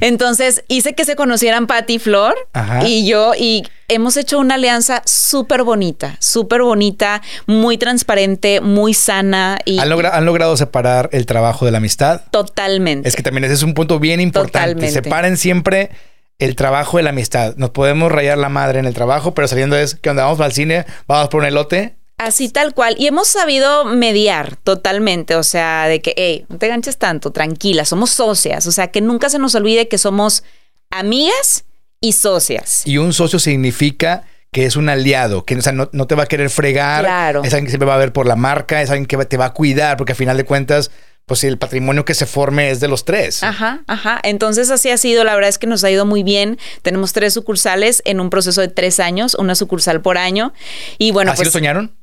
[0.00, 2.88] Entonces hice que se conocieran Patti y Flor Ajá.
[2.88, 9.58] y yo y hemos hecho una alianza súper bonita, súper bonita, muy transparente, muy sana
[9.66, 12.22] y ¿Han, logra- han logrado separar el trabajo de la amistad?
[12.30, 13.06] totalmente.
[13.08, 14.74] Es que también ese es un punto bien importante.
[14.74, 15.02] Totalmente.
[15.02, 15.90] Separen siempre
[16.38, 17.54] el trabajo de la amistad.
[17.56, 20.52] Nos podemos rayar la madre en el trabajo, pero saliendo es que onda, vamos al
[20.52, 21.96] cine, vamos por un elote.
[22.18, 22.94] Así tal cual.
[22.98, 25.34] Y hemos sabido mediar totalmente.
[25.36, 28.66] O sea, de que, hey, no te ganches tanto, tranquila, somos socias.
[28.66, 30.44] O sea, que nunca se nos olvide que somos
[30.90, 31.64] amigas
[32.00, 32.86] y socias.
[32.86, 36.24] Y un socio significa que es un aliado, que o sea, no, no te va
[36.24, 37.02] a querer fregar.
[37.02, 37.42] Claro.
[37.42, 39.46] Es alguien que siempre va a ver por la marca, es alguien que te va
[39.46, 40.92] a cuidar, porque a final de cuentas,
[41.26, 43.42] pues si el patrimonio que se forme es de los tres.
[43.42, 44.20] Ajá, ajá.
[44.22, 45.24] Entonces así ha sido.
[45.24, 46.58] La verdad es que nos ha ido muy bien.
[46.82, 50.52] Tenemos tres sucursales en un proceso de tres años, una sucursal por año.
[50.98, 51.96] Y bueno, ¿Así pues lo soñaron?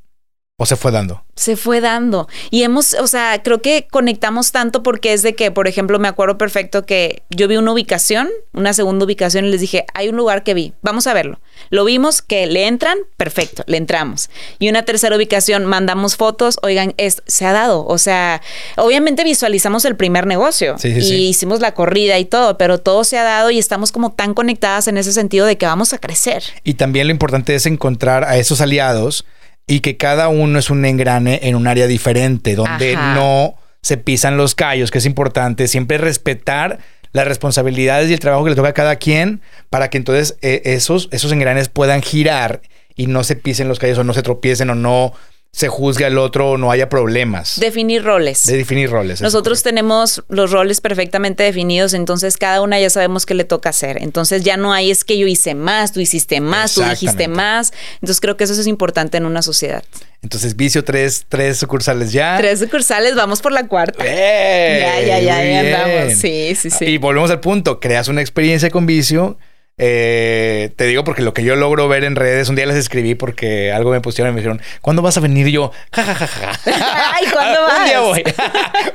[0.61, 1.23] ¿O se fue dando?
[1.41, 2.27] se fue dando.
[2.51, 6.07] Y hemos, o sea, creo que conectamos tanto porque es de que, por ejemplo, me
[6.07, 10.17] acuerdo perfecto que yo vi una ubicación, una segunda ubicación y les dije, hay un
[10.17, 11.39] lugar que vi, vamos a verlo.
[11.71, 14.29] Lo vimos, que le entran, perfecto, le entramos.
[14.59, 17.87] Y una tercera ubicación, mandamos fotos, oigan, es, se ha dado.
[17.87, 18.43] O sea,
[18.77, 21.15] obviamente visualizamos el primer negocio Sí, sí, y sí.
[21.29, 24.87] hicimos la corrida y todo, pero todo se ha dado y estamos como tan conectadas
[24.87, 26.43] en ese sentido de que vamos a crecer.
[26.63, 29.25] Y también lo importante es encontrar a esos aliados
[29.71, 33.15] y que cada uno es un engrane en un área diferente, donde Ajá.
[33.15, 35.69] no se pisan los callos, que es importante.
[35.69, 36.79] Siempre respetar
[37.13, 40.61] las responsabilidades y el trabajo que le toca a cada quien para que entonces eh,
[40.65, 42.61] esos, esos engranes puedan girar
[42.97, 45.13] y no se pisen los callos o no se tropiecen o no
[45.53, 48.45] se juzgue al otro o no haya problemas de, Definir roles.
[48.45, 49.21] definir roles.
[49.21, 53.97] Nosotros tenemos los roles perfectamente definidos, entonces cada una ya sabemos qué le toca hacer.
[54.01, 57.73] Entonces ya no hay es que yo hice más, tú hiciste más, tú dijiste más.
[57.95, 59.83] Entonces creo que eso es importante en una sociedad.
[60.23, 62.37] Entonces, Vicio, tres, tres sucursales ya.
[62.37, 64.03] Tres sucursales, vamos por la cuarta.
[64.05, 64.79] ¡Eh!
[64.79, 65.75] Ya, ya, ya, ya bien.
[65.75, 66.19] andamos.
[66.19, 66.85] Sí, sí, sí.
[66.85, 69.37] Y volvemos al punto, creas una experiencia con vicio.
[69.77, 73.15] Eh, te digo porque lo que yo logro ver en redes, un día les escribí
[73.15, 75.47] porque algo me pusieron y me dijeron, ¿cuándo vas a venir?
[75.47, 76.51] Y yo, ja, ja, ja, ja.
[77.15, 78.09] Ay, ¿cuándo Un día vas?
[78.09, 78.23] voy.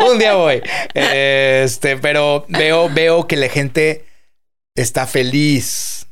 [0.11, 0.63] un día voy.
[0.95, 4.05] Este, pero veo, veo que la gente
[4.77, 6.07] está feliz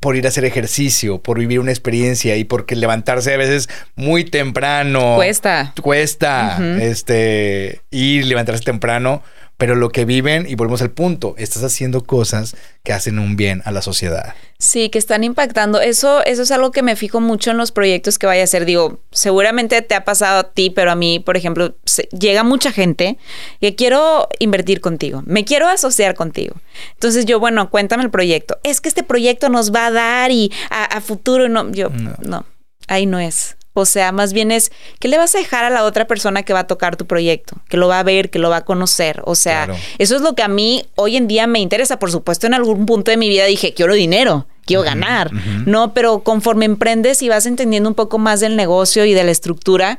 [0.00, 4.24] por ir a hacer ejercicio, por vivir una experiencia y porque levantarse a veces muy
[4.24, 5.14] temprano.
[5.14, 5.74] Cuesta.
[5.80, 9.22] Cuesta este ir, levantarse temprano,
[9.60, 13.60] pero lo que viven, y volvemos al punto, estás haciendo cosas que hacen un bien
[13.66, 14.34] a la sociedad.
[14.58, 15.80] Sí, que están impactando.
[15.82, 18.64] Eso, eso es algo que me fijo mucho en los proyectos que vaya a hacer.
[18.64, 22.72] Digo, seguramente te ha pasado a ti, pero a mí, por ejemplo, se- llega mucha
[22.72, 23.18] gente
[23.60, 26.56] que quiero invertir contigo, me quiero asociar contigo.
[26.94, 28.58] Entonces yo, bueno, cuéntame el proyecto.
[28.64, 32.14] Es que este proyecto nos va a dar y a, a futuro, no, yo, No.
[32.22, 32.46] no,
[32.88, 33.56] ahí no es.
[33.72, 36.52] O sea, más bien es, ¿qué le vas a dejar a la otra persona que
[36.52, 37.56] va a tocar tu proyecto?
[37.68, 39.22] Que lo va a ver, que lo va a conocer.
[39.24, 39.80] O sea, Claro.
[39.98, 41.98] eso es lo que a mí hoy en día me interesa.
[41.98, 45.30] Por supuesto, en algún punto de mi vida dije, quiero dinero, quiero ganar.
[45.66, 49.30] No, pero conforme emprendes y vas entendiendo un poco más del negocio y de la
[49.30, 49.98] estructura,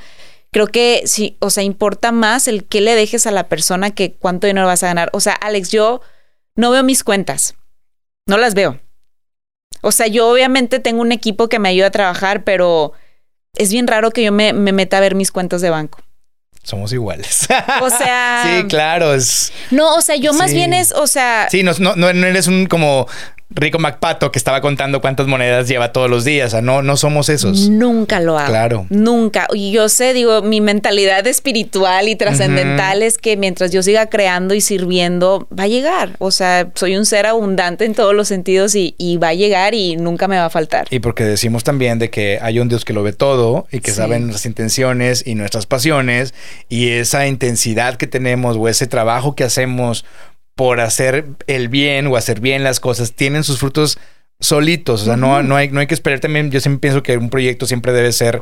[0.52, 4.12] creo que sí, o sea, importa más el que le dejes a la persona que
[4.14, 5.10] cuánto dinero vas a ganar.
[5.14, 6.02] O sea, Alex, yo
[6.56, 7.56] no veo mis cuentas.
[8.28, 8.80] No las veo.
[9.82, 12.92] O sea, yo obviamente tengo un equipo que me ayuda a trabajar, pero
[13.56, 16.00] es bien raro que yo me, me meta a ver mis cuentas de banco.
[16.64, 17.48] Somos iguales.
[17.82, 19.52] O sea, sí, claro, es...
[19.72, 20.56] no, o sea, yo más Sí.
[20.58, 23.08] bien es, o sea, Sí, no, no, no eres un como
[23.54, 26.48] Rico MacPato que estaba contando cuántas monedas lleva todos los días.
[26.48, 27.70] O sea, no, no somos esos.
[27.70, 28.48] Nunca lo hago.
[28.50, 28.86] Claro.
[28.90, 29.48] Nunca.
[29.54, 34.54] Y yo sé, digo, mi mentalidad espiritual y trascendental es que mientras yo siga creando
[34.54, 36.16] y sirviendo, va a llegar.
[36.20, 39.74] O sea, soy un ser abundante en todos los sentidos y, y va a llegar
[39.74, 40.88] y nunca me va a faltar.
[40.90, 43.92] Y porque decimos también de que hay un Dios que lo ve todo y que
[43.92, 43.98] Sí.
[43.98, 46.34] sabe nuestras intenciones y nuestras pasiones
[46.70, 50.06] y esa intensidad que tenemos o ese trabajo que hacemos
[50.62, 53.98] por hacer el bien o hacer bien las cosas tienen sus frutos
[54.40, 55.02] solitos.
[55.02, 56.52] O sea, no, no, hay, no hay que esperar también.
[56.52, 58.42] Yo siempre pienso que un proyecto siempre debe ser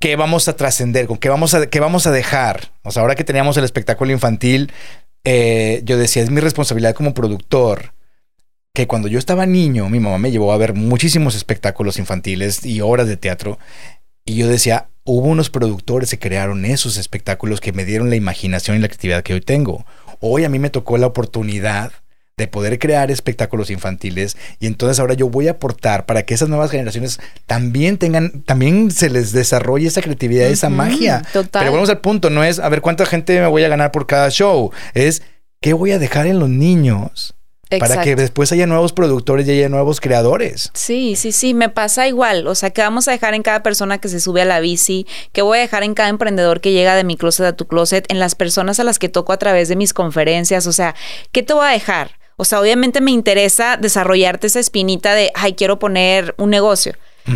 [0.00, 2.72] qué vamos a trascender, con qué vamos a, qué vamos a dejar.
[2.84, 4.72] O sea, ahora que teníamos el espectáculo infantil,
[5.24, 7.92] eh, yo decía, es mi responsabilidad como productor
[8.72, 12.80] que cuando yo estaba niño, mi mamá me llevó a ver muchísimos espectáculos infantiles y
[12.80, 13.58] obras de teatro.
[14.24, 18.78] Y yo decía, hubo unos productores que crearon esos espectáculos que me dieron la imaginación
[18.78, 19.84] y la creatividad que hoy tengo.
[20.20, 21.92] Hoy a mí me tocó la oportunidad
[22.36, 26.48] de poder crear espectáculos infantiles y entonces ahora yo voy a aportar para que esas
[26.48, 31.22] nuevas generaciones también tengan, también se les desarrolle esa creatividad, esa magia.
[31.32, 31.62] total.
[31.62, 34.06] Pero vamos al punto, no es a ver cuánta gente me voy a ganar por
[34.06, 35.22] cada show, es
[35.60, 37.34] qué voy a dejar en los niños
[37.78, 40.70] para que después haya nuevos productores y haya nuevos creadores.
[40.74, 42.46] Sí, sí, sí, me pasa igual.
[42.46, 45.06] O sea, ¿qué vamos a dejar en cada persona que se sube a la bici?
[45.32, 48.10] ¿Qué voy a dejar en cada emprendedor que llega de mi closet a tu closet?
[48.10, 50.66] En las personas a las que toco a través de mis conferencias.
[50.66, 50.94] O sea,
[51.32, 52.18] ¿qué te voy a dejar?
[52.36, 56.94] O sea, obviamente me interesa desarrollarte esa espinita de, ay, quiero poner un negocio.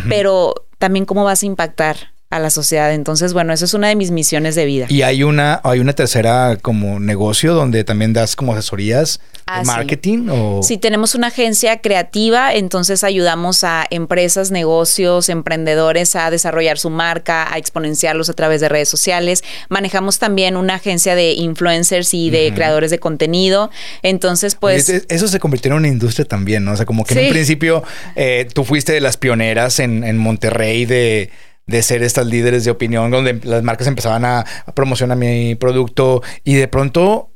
[0.09, 2.92] Pero también cómo vas a impactar a la sociedad.
[2.92, 4.87] Entonces, bueno, eso es una de mis misiones de vida.
[4.88, 9.64] Y hay una, hay una tercera como negocio donde también das como asesorías Ah, de
[9.64, 9.71] sí.
[9.73, 16.79] marketing o Si tenemos una agencia creativa, entonces ayudamos a empresas, negocios, emprendedores a desarrollar
[16.79, 19.42] su marca, a exponenciarlos a través de redes sociales.
[19.68, 23.71] Manejamos también una agencia de influencers y de creadores de contenido.
[24.03, 24.88] Entonces, pues...
[24.88, 26.73] Oye, eso se convirtió en una industria también, ¿no?
[26.73, 27.27] O sea, como que en Sí.
[27.27, 27.83] un principio
[28.16, 31.31] eh, tú fuiste de las pioneras en, en Monterrey de,
[31.66, 36.22] de ser estas líderes de opinión, donde las marcas empezaban a, a promocionar mi producto
[36.44, 37.31] y de pronto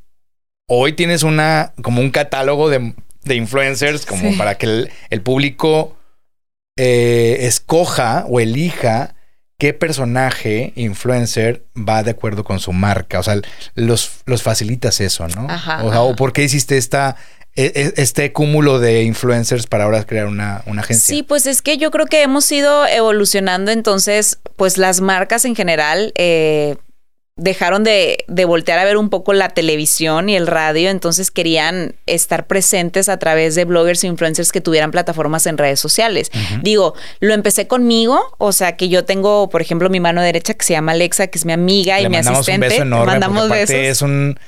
[0.68, 4.36] hoy tienes una como un catálogo de, de influencers como Sí.
[4.36, 5.96] para que el, el público
[6.78, 9.14] eh, escoja o elija
[9.58, 13.18] qué personaje influencer va de acuerdo con su marca.
[13.18, 13.40] O sea,
[13.74, 15.46] los, los facilitas eso, ¿no?
[15.48, 17.16] Ajá, o sea, ¿o por qué hiciste esta,
[17.56, 21.14] este cúmulo de influencers para ahora crear una, una agencia?
[21.14, 25.56] Sí, pues es que yo creo que hemos ido evolucionando, entonces, pues las marcas en
[25.56, 26.76] general eh,
[27.36, 31.94] dejaron de, de voltear a ver un poco la televisión y el radio, entonces querían
[32.06, 36.30] estar presentes a través de bloggers e influencers que tuvieran plataformas en redes sociales.
[36.62, 40.64] Digo, lo empecé conmigo, o sea que yo tengo, por ejemplo, mi mano derecha que
[40.64, 42.66] se llama Alexa, que es mi amiga y mi mandamos asistente.
[42.66, 43.12] un beso enorme.
[43.12, 43.76] mandamos besos.
[43.76, 44.38] Es un,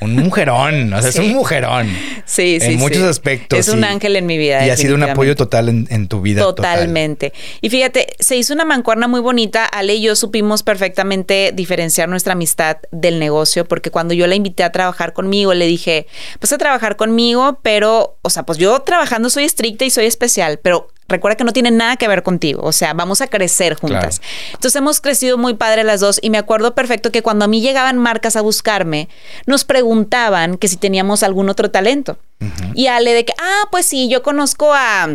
[0.00, 1.88] un mujerón, o sea, es un mujerón.
[2.24, 3.08] Sí, sí, en muchos sí.
[3.08, 3.58] aspectos.
[3.58, 4.66] Es un ángel en mi vida.
[4.66, 6.42] Y ha sido un apoyo total en, en tu vida.
[6.42, 6.74] total.
[6.74, 7.32] Totalmente.
[7.60, 9.64] Y fíjate, se hizo una mancuerna muy bonita.
[9.64, 14.64] Ale y yo supimos perfectamente diferenciar nuestra amistad del negocio, porque cuando yo la invité
[14.64, 16.06] a trabajar conmigo, le dije,
[16.40, 20.58] vas a trabajar conmigo, pero, o sea, pues yo trabajando soy estricta y soy especial,
[20.62, 22.62] pero recuerda que no tiene nada que ver contigo.
[22.62, 24.20] O sea, vamos a crecer juntas.
[24.52, 27.60] Entonces hemos crecido muy padre las dos y me acuerdo perfecto que cuando a mí
[27.60, 29.08] llegaban marcas a buscarme,
[29.46, 32.18] nos preguntaban que si teníamos algún otro talento.
[32.74, 35.08] Y Ale de que, ah, pues sí, yo conozco a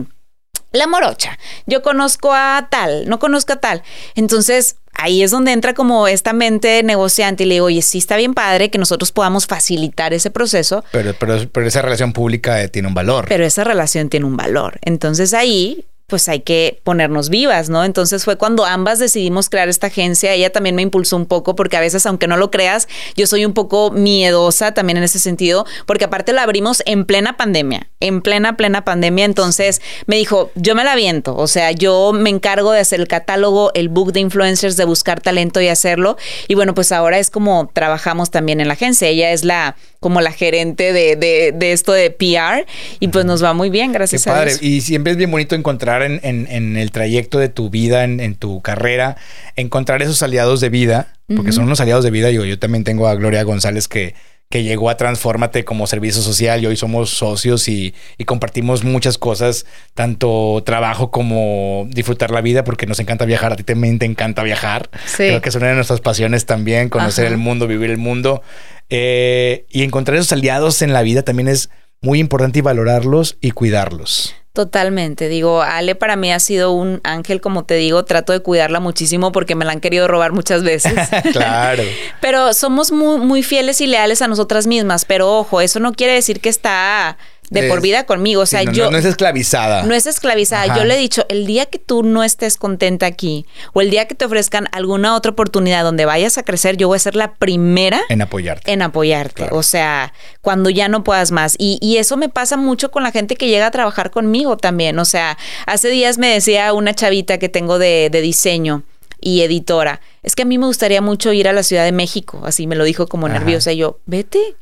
[0.74, 3.84] la morocha, yo conozco a tal, no conozco a tal.
[4.16, 8.16] Entonces, ahí es donde entra como esta mente negociante y le digo, oye, sí está
[8.18, 12.70] bien padre que nosotros podamos facilitar ese proceso, Pero, pero, pero esa relación pública eh,
[12.70, 13.26] tiene un valor.
[13.28, 14.80] pero esa relación tiene un valor.
[14.82, 17.84] Entonces ahí pues hay que ponernos vivas, ¿no?
[17.84, 20.32] Entonces fue cuando ambas decidimos crear esta agencia.
[20.32, 23.46] Ella también me impulsó un poco porque a veces, aunque no lo creas, yo soy
[23.46, 28.22] un poco miedosa también en ese sentido, porque aparte la abrimos en plena pandemia, en
[28.22, 29.26] plena, plena pandemia.
[29.26, 33.08] Entonces me dijo, yo me la viento, o sea, yo me encargo de hacer el
[33.08, 36.16] catálogo, el book de influencers, de buscar talento y hacerlo.
[36.48, 39.08] Y bueno, pues ahora es como trabajamos también en la agencia.
[39.08, 42.68] Ella es la como la gerente de, de, de esto de PR
[43.00, 44.50] y pues nos va muy bien, Qué gracias a padre.
[44.52, 44.62] Dios.
[44.62, 48.20] Y siempre es bien bonito encontrar en, en- en el trayecto de tu vida, en,
[48.20, 49.18] en tu carrera,
[49.56, 52.30] encontrar esos aliados de vida, porque son unos aliados de vida.
[52.32, 54.14] Yo, yo también tengo a Gloria González que,
[54.50, 59.18] que llegó a Transfórmate como servicio social y hoy somos socios y, y compartimos muchas
[59.18, 63.54] cosas, tanto trabajo como disfrutar la vida, porque nos encanta viajar.
[63.54, 64.90] A ti también te encanta viajar.
[65.08, 65.24] Sí.
[65.24, 67.34] Creo que es una de nuestras pasiones también, conocer Ajá.
[67.34, 68.44] el mundo, vivir el mundo.
[68.90, 71.70] Eh, y encontrar esos aliados en la vida también es
[72.02, 74.36] muy importante y valorarlos y cuidarlos.
[74.54, 78.80] Totalmente, digo, Ale para mí ha sido un ángel, como te digo, trato de cuidarla
[78.80, 80.94] muchísimo porque me la han querido robar muchas veces.
[81.34, 81.82] claro.
[82.22, 86.14] Pero somos muy, muy fieles y leales a nosotras mismas, pero ojo, eso no quiere
[86.14, 87.18] decir que está
[87.54, 89.84] de Es- por vida conmigo, o sea, Sí, no, yo no, no es esclavizada.
[89.84, 90.64] no es esclavizada.
[90.64, 90.76] Ajá.
[90.78, 94.08] Yo le he dicho, el día que tú no estés contenta aquí o el día
[94.08, 97.36] que te ofrezcan alguna otra oportunidad donde vayas a crecer, yo voy a ser la
[97.36, 98.72] primera en apoyarte.
[98.72, 99.36] en apoyarte.
[99.36, 99.56] Claro.
[99.58, 101.56] O sea, cuando ya no puedas más.
[101.58, 105.00] Y, y eso me pasa mucho con la gente que llega a trabajar conmigo también.
[105.00, 108.84] O sea, hace días me decía una chavita que tengo de, de diseño
[109.22, 112.42] y editora, es que a mí me gustaría mucho ir a la Ciudad de México.
[112.46, 113.40] Así me lo dijo como Ajá.
[113.40, 113.72] nerviosa.
[113.72, 114.56] Y yo, vete.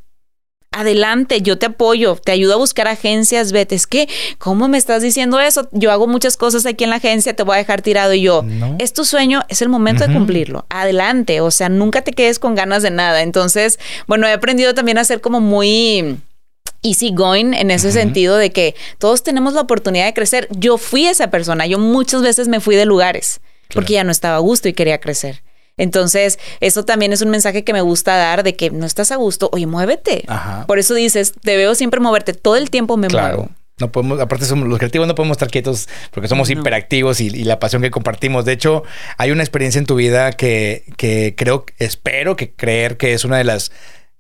[0.74, 3.76] Adelante, yo te apoyo, te ayudo a buscar agencias, vete.
[3.76, 4.08] Es que,
[4.38, 5.68] ¿cómo me estás diciendo eso?
[5.74, 8.14] Yo hago muchas cosas aquí en la agencia, te voy a dejar tirado.
[8.14, 8.78] Y yo, No.
[8.80, 10.66] es tu sueño, es el momento de cumplirlo.
[10.70, 13.22] Adelante, o sea, nunca te quedes con ganas de nada.
[13.22, 16.18] Entonces, bueno, he aprendido también a ser como muy
[16.84, 20.48] easy going en ese sentido de que todos tenemos la oportunidad de crecer.
[20.52, 23.42] Yo fui esa persona, yo muchas veces me fui de lugares.
[23.74, 25.44] porque ya no estaba a gusto y quería crecer.
[25.82, 29.16] Entonces, eso también es un mensaje que me gusta dar de que no estás a
[29.16, 30.24] gusto, oye, muévete.
[30.28, 30.66] Ajá.
[30.68, 33.38] Por eso dices, te veo siempre moverte, todo el tiempo me Claro.
[33.38, 33.52] muevo.
[33.80, 37.44] No podemos, aparte somos los creativos no podemos estar quietos porque somos hiperactivos y, y
[37.46, 38.46] la pasión que compartimos.
[38.46, 38.84] De hecho,
[39.18, 43.38] hay una experiencia en tu vida que, que creo, espero que creer que es una
[43.40, 43.72] de las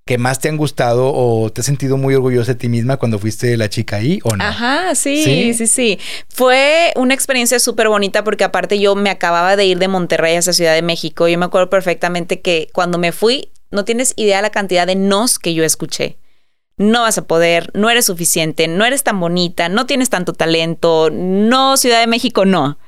[0.06, 3.20] que más te han gustado o te has sentido muy orgullosa de ti misma cuando
[3.20, 4.44] fuiste la chica ahí o no.
[4.44, 5.54] Ajá, sí, ¿Sí?
[5.54, 9.88] sí, sí, Fue una experiencia súper bonita porque aparte yo me acababa de ir de
[9.88, 11.28] Monterrey hacia Ciudad de México.
[11.28, 15.40] Yo me acuerdo perfectamente que cuando me fui, no tienes idea la cantidad de nos
[15.40, 16.18] que yo escuché.
[16.78, 21.10] No vas a poder, no eres suficiente, no eres tan bonita, no tienes tanto talento,
[21.12, 22.80] no, Ciudad de México, no.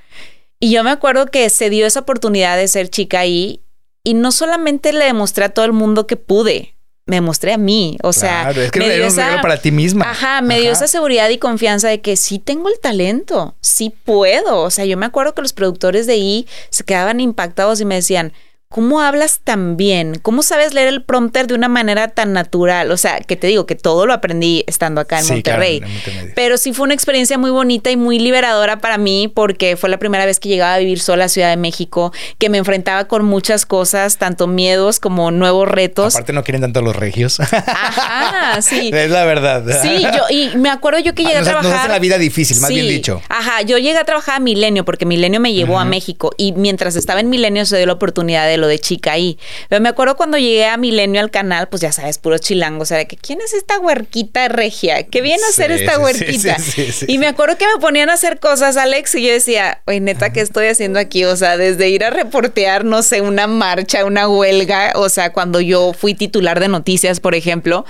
[0.59, 3.61] Y yo me acuerdo que se dio esa oportunidad de ser chica ahí
[4.03, 6.72] y no solamente le demostré a todo el mundo que pude,
[7.05, 7.97] me mostré a mí.
[8.03, 10.09] O sea, Claro, es que me dio un regalo para ti misma.
[10.09, 14.61] Ajá, me dio esa seguridad y confianza de que sí tengo el talento, sí puedo.
[14.61, 17.95] O sea, yo me acuerdo que los productores de ahí se quedaban impactados y me
[17.95, 18.33] decían,
[18.73, 20.15] ¿cómo hablas tan bien?
[20.19, 22.89] ¿Cómo sabes leer el prompter de una manera tan natural?
[22.89, 25.79] O sea, que te digo que todo lo aprendí estando acá en Sí, Monterrey.
[25.79, 26.33] claro, en.
[26.33, 29.99] Pero sí fue una experiencia muy bonita y muy liberadora para mí porque fue la
[29.99, 33.23] primera vez que llegaba a vivir sola a Ciudad de México, que me enfrentaba con
[33.25, 36.15] muchas cosas, tanto miedos como nuevos retos.
[36.15, 37.39] Aparte no quieren tanto los regios.
[37.39, 38.89] Ajá, sí.
[38.91, 39.63] es la verdad.
[39.83, 41.79] Sí, yo, y me acuerdo yo que llegué Nos- a nos trabajar.
[41.81, 43.21] hacen la vida difícil, más bien dicho.
[43.29, 46.95] Ajá, yo llegué a trabajar a Milenio porque Milenio me llevó a México y mientras
[46.95, 49.37] estaba en Milenio se dio la oportunidad de lo de chica ahí.
[49.69, 52.85] Pero me acuerdo cuando llegué a Milenio al canal, pues ya sabes, puros chilangos, o
[52.87, 56.59] sea, de que quién es esta huerquita regia, qué viene a hacer Sí, esta huerquita.
[56.59, 59.33] sí, sí, sí, y me acuerdo que me ponían a hacer cosas, Alex, y yo
[59.33, 61.25] decía, oye, neta, ¿qué estoy haciendo aquí?
[61.25, 65.59] O sea, desde ir a reportear, no sé, una marcha, una huelga, o sea, cuando
[65.61, 67.85] yo fui titular de noticias, por ejemplo,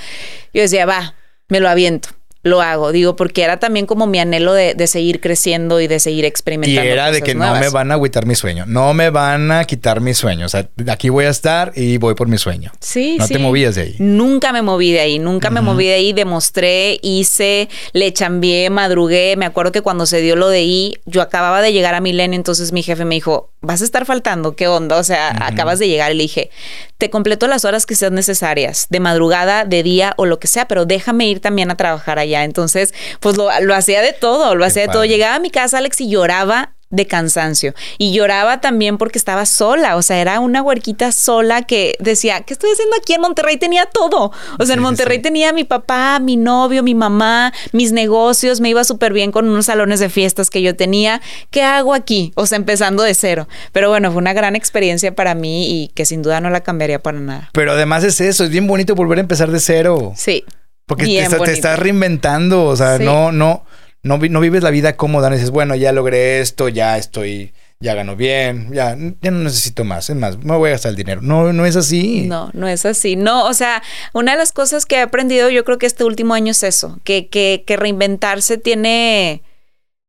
[0.53, 1.15] yo decía, va,
[1.49, 2.09] me lo aviento.
[2.43, 5.99] Lo hago, digo, porque era también como mi anhelo de, de seguir creciendo y de
[5.99, 6.81] seguir Y experimentando.
[6.91, 8.65] era de que no me van a agüitar mi sueño.
[8.67, 10.45] No me van a quitar mi sueño.
[10.45, 12.71] O sea, aquí voy a estar y voy por mi sueño.
[12.81, 13.33] Sí, No sí.
[13.33, 13.95] te movías de ahí.
[13.99, 19.35] Nunca me moví de ahí, nunca me moví de ahí, demostré, hice, le chambié, madrugué.
[19.37, 22.35] Me acuerdo que cuando se dio lo de I, yo acababa de llegar a Milenio,
[22.35, 24.97] entonces mi jefe me dijo, vas a estar faltando, ¿qué onda?
[24.97, 26.49] O sea, acabas de llegar y le dije,
[26.97, 30.67] te completo las horas que sean necesarias, de madrugada, de día o lo que sea,
[30.67, 32.32] pero déjame ir también a trabajar allá.
[32.41, 35.05] Entonces, pues lo, lo hacía de todo, lo Qué hacía de todo.
[35.05, 37.73] Llegaba a mi casa, Alex, y lloraba de cansancio.
[37.97, 42.53] Y lloraba también porque estaba sola, o sea, era una huerquita sola que decía, ¿qué
[42.53, 43.57] estoy haciendo aquí en Monterrey?
[43.57, 44.31] Tenía todo.
[44.59, 45.23] O sea, en Monterrey sí.
[45.23, 49.49] tenía a mi papá, mi novio, mi mamá, mis negocios, me iba súper bien con
[49.49, 51.19] unos salones de fiestas que yo tenía.
[51.49, 52.31] ¿Qué hago aquí?
[52.35, 53.47] O sea, empezando de cero.
[53.71, 56.99] Pero bueno, fue una gran experiencia para mí y que sin duda no la cambiaría
[56.99, 57.49] para nada.
[57.53, 60.13] Pero además es eso, es bien bonito volver a empezar de cero.
[60.15, 60.45] Sí.
[60.85, 62.65] Porque te, está- te estás reinventando.
[62.65, 63.03] O sea, Sí.
[63.05, 63.65] no, no,
[64.03, 65.29] no, no vives la vida cómoda.
[65.29, 69.83] No dices, bueno, ya logré esto, ya estoy, ya gano bien, ya, ya no necesito
[69.83, 70.09] más.
[70.09, 71.21] Es más, me voy a gastar el dinero.
[71.21, 72.21] No, no es así.
[72.27, 73.15] No, no es así.
[73.15, 73.81] No, o sea,
[74.13, 76.99] una de las cosas que he aprendido yo creo que este último año es eso,
[77.03, 79.41] que, que, que reinventarse tiene,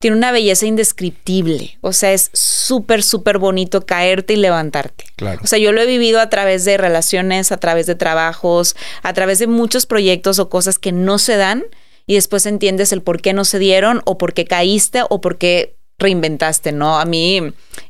[0.05, 1.79] tiene una belleza indescriptible.
[1.81, 5.07] O sea, es súper, súper bonito caerte y levantarte.
[5.17, 5.41] Claro.
[5.43, 9.15] O sea, yo lo he vivido a través de relaciones, a través de trabajos, a
[9.15, 11.65] través de muchos proyectos o cosas que no se dan
[12.07, 15.39] y después entiendes el por qué no se dieron o por qué caíste o por
[15.39, 17.01] qué reinventaste, ¿no?
[17.01, 17.41] A mí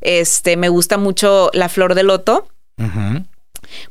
[0.00, 2.46] este me gusta mucho la flor de loto
[2.78, 3.24] Ujú.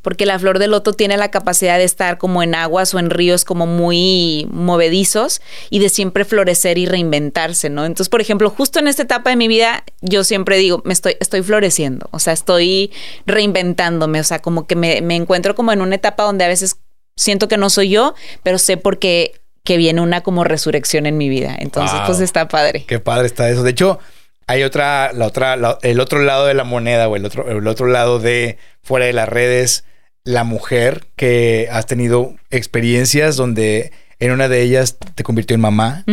[0.02, 3.10] Porque la flor de loto tiene la capacidad de estar como en aguas o en
[3.10, 7.86] ríos como muy movedizos y de siempre florecer y reinventarse, ¿no?
[7.86, 11.16] Entonces, por ejemplo, justo en esta etapa de mi vida, yo siempre digo, me estoy,
[11.20, 12.92] estoy floreciendo, o sea, estoy
[13.26, 16.78] reinventándome, o sea, como que me, me encuentro como en una etapa donde a veces
[17.16, 21.18] siento que no soy yo, pero sé por qué que viene una como resurrección en
[21.18, 21.56] mi vida.
[21.58, 22.08] Entonces, Wow.
[22.08, 22.84] pues está padre.
[22.86, 23.64] Qué padre está eso.
[23.64, 23.98] De hecho,
[24.48, 27.68] hay otra, la otra, la- el otro lado de la moneda o el otro, el
[27.68, 29.86] otro lado de fuera de las redes,
[30.24, 36.04] la mujer que has tenido experiencias donde en una de ellas te convirtió en mamá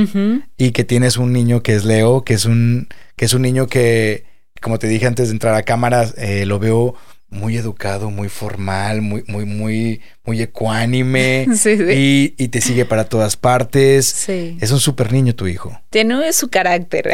[0.56, 3.66] y que tienes un niño que es Leo, que es un, que es un niño
[3.68, 4.24] que,
[4.60, 6.94] como te dije antes de entrar a cámaras, eh, lo veo
[7.28, 11.84] muy educado, muy formal, muy, muy, muy, muy ecuánime Sí, sí.
[11.92, 14.06] Y, y te sigue para todas partes.
[14.06, 14.56] Sí.
[14.60, 15.76] Es un súper niño tu hijo.
[15.90, 17.10] Tiene su carácter.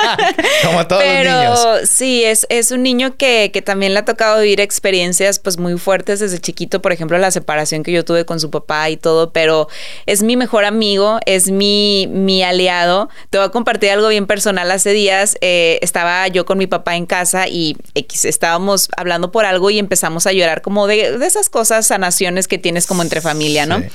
[0.64, 1.88] Como todos Pero los niños.
[1.90, 5.76] sí, es, es un niño que, que también le ha tocado vivir experiencias pues muy
[5.78, 9.32] fuertes desde chiquito, por ejemplo, la separación que yo tuve con su papá y todo,
[9.32, 9.68] pero
[10.06, 13.10] es mi mejor amigo, es mi, mi aliado.
[13.28, 14.70] Te voy a compartir algo bien personal.
[14.70, 19.44] Hace días eh, estaba yo con mi papá en casa y X, estábamos hablando por
[19.44, 23.20] algo y empezamos a llorar como de, de esas cosas, sanaciones que tienes como entre
[23.20, 23.80] familia, ¿no?
[23.80, 23.86] Sí.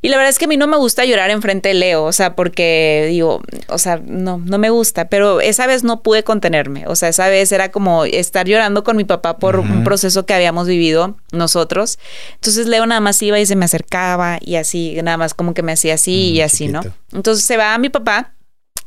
[0.00, 2.12] Y la verdad es que a mí no me gusta llorar enfrente de Leo, o
[2.12, 6.84] sea, porque digo, o sea, no, no me gusta, pero esa vez no pude contenerme,
[6.86, 10.34] o sea, esa vez era como estar llorando con mi papá por un proceso que
[10.34, 11.98] habíamos vivido nosotros.
[12.34, 15.62] Entonces Leo nada más iba y se me acercaba y así, nada más como que
[15.62, 16.80] me hacía así y Mm, así, ¿no?
[17.12, 18.34] Entonces se va a mi papá,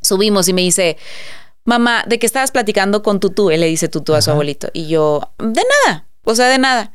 [0.02, 0.98] subimos y me dice,
[1.66, 3.50] mamá, ¿de qué estabas platicando con Tutú?
[3.52, 4.70] Él le dice Tutú a su abuelito.
[4.74, 6.94] Y yo, de nada, o sea, de nada.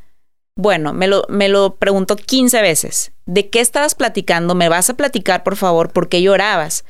[0.57, 3.11] Bueno, me lo, me lo preguntó 15 veces.
[3.25, 4.55] ¿De qué estabas platicando?
[4.55, 5.91] ¿Me vas a platicar, por favor?
[5.93, 6.83] ¿Por qué llorabas?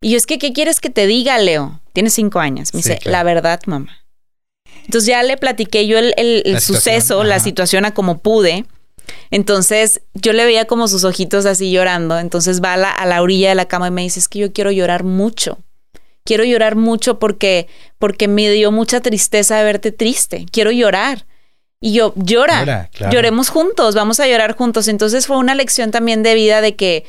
[0.00, 1.80] Y yo, es que, ¿qué quieres que te diga, Leo?
[1.94, 2.72] Tienes cinco años.
[2.74, 3.12] Me Sí, dice, claro.
[3.12, 4.04] la verdad, mamá.
[4.84, 8.18] Entonces ya le platiqué yo el, el- el La situación, suceso, la situación a como
[8.18, 8.66] pude.
[9.30, 12.18] Entonces yo le veía como sus ojitos así llorando.
[12.18, 14.38] Entonces va a la, a la orilla de la cama y me dice, es que
[14.40, 15.58] yo quiero llorar mucho.
[16.24, 20.46] Quiero llorar mucho porque, porque me dio mucha tristeza de verte triste.
[20.50, 21.24] Quiero llorar.
[21.86, 23.12] Y yo, llora, Llora, claro.
[23.12, 24.88] lloremos juntos, vamos a llorar juntos.
[24.88, 27.04] Entonces fue una lección también de vida de que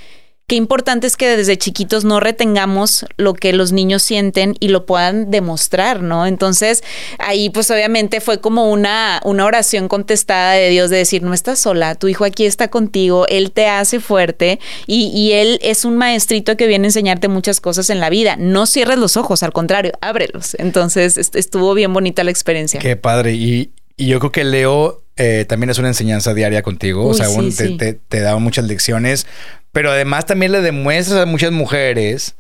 [0.49, 4.85] qué importante es que desde chiquitos no retengamos lo que los niños sienten y lo
[4.85, 6.25] puedan demostrar, ¿no?
[6.25, 6.83] Entonces
[7.19, 11.59] ahí pues obviamente fue como una, una oración contestada de Dios de decir, no estás
[11.59, 15.97] sola, tu hijo aquí está contigo, él te hace fuerte y, y él es un
[15.97, 18.37] maestrito que viene a enseñarte muchas cosas en la vida.
[18.39, 20.55] No cierres los ojos, al contrario, ábrelos.
[20.59, 22.79] Entonces est- estuvo bien bonita la experiencia.
[22.79, 23.33] Qué padre.
[23.33, 27.05] Y, y yo creo que Leo eh, también es una enseñanza diaria contigo.
[27.05, 27.77] o Uy, sea, sí, un- te, sí.
[27.77, 29.25] te- te da muchas lecciones,
[29.71, 32.35] pero además también le demuestras a muchas mujeres,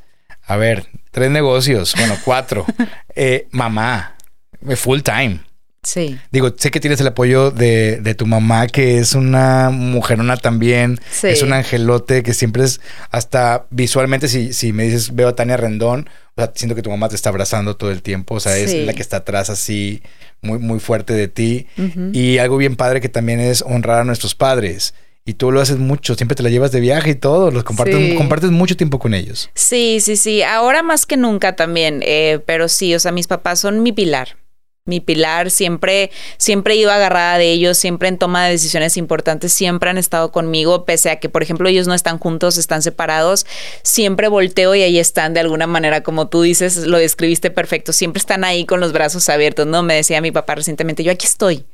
[0.45, 2.65] a ver, tres negocios, bueno, cuatro,
[3.15, 4.15] eh, mamá,
[4.67, 5.39] eh, full time.
[5.83, 6.19] Sí.
[6.31, 10.99] Digo, sé que tienes el apoyo de, de tu mamá, que es una mujerona también.
[11.09, 11.27] Sí.
[11.27, 15.55] Es un angelote que siempre es, hasta visualmente, si, si me dices, veo a Tania
[15.55, 18.35] Rendón, o sea, siento que tu mamá te está abrazando todo el tiempo.
[18.35, 18.85] O sea, es Sí.
[18.85, 20.03] la que está atrás así,
[20.41, 21.67] muy, muy fuerte de ti.
[22.13, 24.93] Y algo bien padre que también es honrar a nuestros padres.
[25.25, 27.97] Y tú lo haces mucho, siempre te la llevas de viaje y todo, los compartes,
[27.97, 28.15] Sí.
[28.15, 29.49] compartes mucho tiempo con ellos.
[29.55, 30.41] Sí, sí, sí.
[30.41, 32.01] Ahora más que nunca también.
[32.05, 34.37] eh, pero sí, o sea, mis papás son mi pilar.
[34.87, 39.53] Mi pilar siempre, siempre he ido agarrada de ellos, siempre en toma de decisiones importantes,
[39.53, 43.45] siempre han estado conmigo, pese a que, por ejemplo, ellos no están juntos, están separados.
[43.83, 47.93] Siempre volteo y ahí están de alguna manera, como tú dices, lo describiste perfecto.
[47.93, 49.83] Siempre están ahí con los brazos abiertos, ¿no?
[49.83, 51.65] Me decía mi papá recientemente, yo aquí estoy.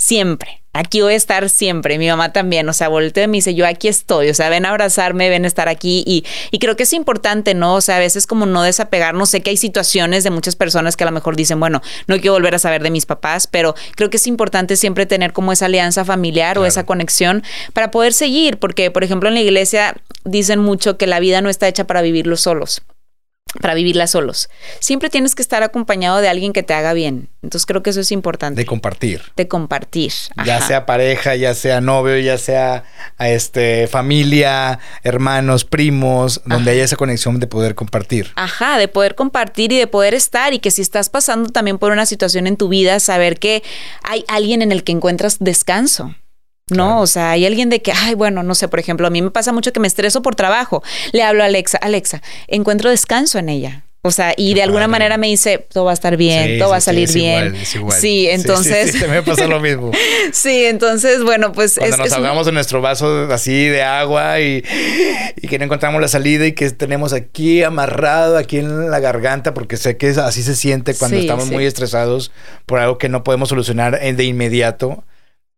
[0.00, 0.62] Siempre.
[0.72, 1.98] Aquí voy a estar siempre.
[1.98, 2.66] Mi mamá también.
[2.70, 4.30] O sea, volteo y me dice, yo aquí estoy.
[4.30, 6.02] O sea, ven a abrazarme, ven a estar aquí.
[6.06, 7.74] Y, y creo que es importante, ¿no?
[7.74, 9.28] O sea, a veces como no desapegarnos.
[9.28, 12.32] Sé que hay situaciones de muchas personas que a lo mejor dicen, bueno, no quiero
[12.32, 15.66] volver a saber de mis papás, pero creo que es importante siempre tener como esa
[15.66, 17.42] alianza familiar o esa conexión
[17.74, 18.58] para poder seguir.
[18.58, 22.00] Porque, por ejemplo, en la iglesia dicen mucho que la vida no está hecha para
[22.00, 22.80] vivirlo solos
[23.60, 24.48] para vivirla solos.
[24.78, 27.28] Siempre tienes que estar acompañado de alguien que te haga bien.
[27.42, 29.22] Entonces creo que eso es importante De compartir.
[29.36, 30.12] de compartir.
[30.44, 32.84] Ya sea pareja, ya sea novio, ya sea
[33.18, 36.76] este familia, hermanos, primos, donde Ajá.
[36.76, 38.30] haya esa conexión de poder compartir.
[38.36, 41.92] Ajá, de poder compartir y de poder estar y que si estás pasando también por
[41.92, 43.62] una situación en tu vida, saber que
[44.02, 46.14] hay alguien en el que encuentras descanso.
[46.70, 47.00] No, Claro.
[47.00, 49.30] o sea, hay alguien de que, ay, bueno, no sé, por ejemplo, a mí me
[49.30, 50.82] pasa mucho que me estreso por trabajo.
[51.12, 53.84] Le hablo a Alexa, Alexa, encuentro descanso en ella.
[54.02, 56.68] O sea, y de alguna manera me dice, todo va a estar bien, Sí, todo
[56.68, 57.44] sí, va a sí, salir es bien.
[57.48, 58.00] igual, es igual.
[58.00, 59.90] Sí, entonces, Sí, me pasa lo mismo.
[60.32, 63.82] sí, entonces, bueno, pues Cuando es, nos es un- ahogamos en nuestro vaso así de
[63.82, 64.64] agua y,
[65.36, 69.52] y que no encontramos la salida y que tenemos aquí amarrado, aquí en la garganta,
[69.52, 72.32] porque sé que así se siente cuando estamos muy estresados
[72.64, 75.04] por algo que no podemos solucionar en- de inmediato.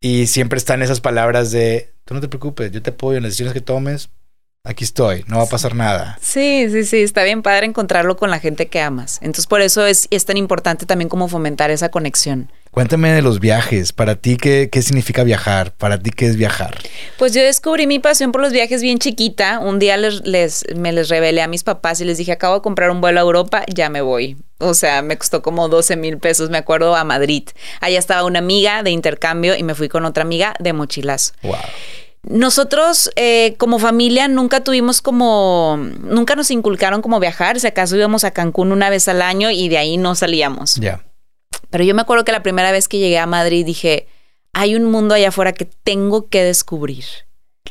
[0.02, 3.30] Y siempre están esas palabras de, tú no te preocupes, yo te apoyo en las
[3.30, 4.10] decisiones que tomes,
[4.64, 6.18] aquí estoy, no va a pasar nada.
[6.20, 9.18] Sí, sí, sí, está bien padre encontrarlo con la gente que amas.
[9.22, 12.50] Entonces, por eso es, es tan importante también como fomentar esa conexión.
[12.72, 13.92] Cuéntame de los viajes.
[13.92, 15.72] Para ti, ¿qué, qué significa viajar?
[15.74, 16.78] Para ti, ¿qué es viajar?
[17.18, 19.58] Pues yo descubrí mi pasión por los viajes bien chiquita.
[19.58, 22.62] Un día les, les- me les revelé a mis papás y les dije, acabo de
[22.62, 24.38] comprar un vuelo a Europa, ya me voy.
[24.58, 27.42] O sea, me costó como 12 mil pesos, me acuerdo, a Madrid.
[27.82, 31.34] Allá estaba una amiga de intercambio y me fui con otra amiga de mochilazo.
[31.42, 31.56] Wow.
[32.22, 38.24] Nosotros eh, como familia nunca tuvimos como, nunca nos inculcaron como viajar, si acaso íbamos
[38.24, 40.76] a Cancún una vez al año y de ahí no salíamos.
[40.76, 41.04] Ya.
[41.72, 44.06] Pero yo me acuerdo que la primera vez que llegué a Madrid dije,
[44.52, 47.04] hay un mundo allá afuera que tengo que descubrir.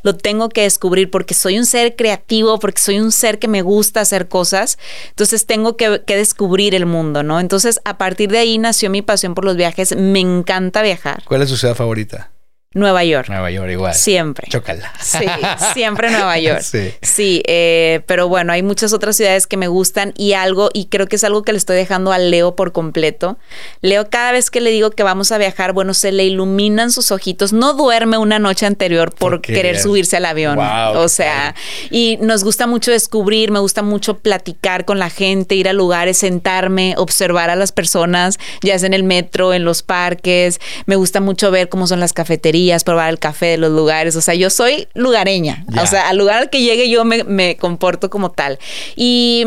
[0.01, 3.61] Lo tengo que descubrir porque soy un ser creativo, porque soy un ser que me
[3.61, 4.79] gusta hacer cosas.
[5.09, 7.39] Entonces tengo que, que descubrir el mundo, ¿no?
[7.39, 9.95] Entonces a partir de ahí nació mi pasión por los viajes.
[9.95, 11.23] Me encanta viajar.
[11.27, 12.31] ¿Cuál es tu ciudad favorita?
[12.73, 13.27] Nueva York.
[13.27, 13.93] Nueva York igual.
[13.93, 14.47] Siempre.
[14.49, 14.93] Chócala.
[15.01, 15.25] Sí,
[15.73, 16.61] siempre Nueva York.
[16.61, 16.93] Sí.
[17.01, 21.07] Sí, eh, pero bueno, hay muchas otras ciudades que me gustan y algo, y creo
[21.07, 23.37] que es algo que le estoy dejando a Leo por completo.
[23.81, 27.11] Leo, cada vez que le digo que vamos a viajar, bueno, se le iluminan sus
[27.11, 27.51] ojitos.
[27.51, 30.55] No duerme una noche anterior por querer subirse al avión.
[30.55, 31.55] Wow, o sea,
[31.89, 36.19] y nos gusta mucho descubrir, me gusta mucho platicar con la gente, ir a lugares,
[36.19, 40.61] sentarme, observar a las personas, ya sea en el metro, en los parques.
[40.85, 44.15] Me gusta mucho ver cómo son las cafeterías, probar el café de los lugares.
[44.15, 45.65] O sea, yo soy lugareña.
[45.81, 48.59] O sea, al lugar al que llegue yo me, me comporto como tal.
[48.95, 49.45] Y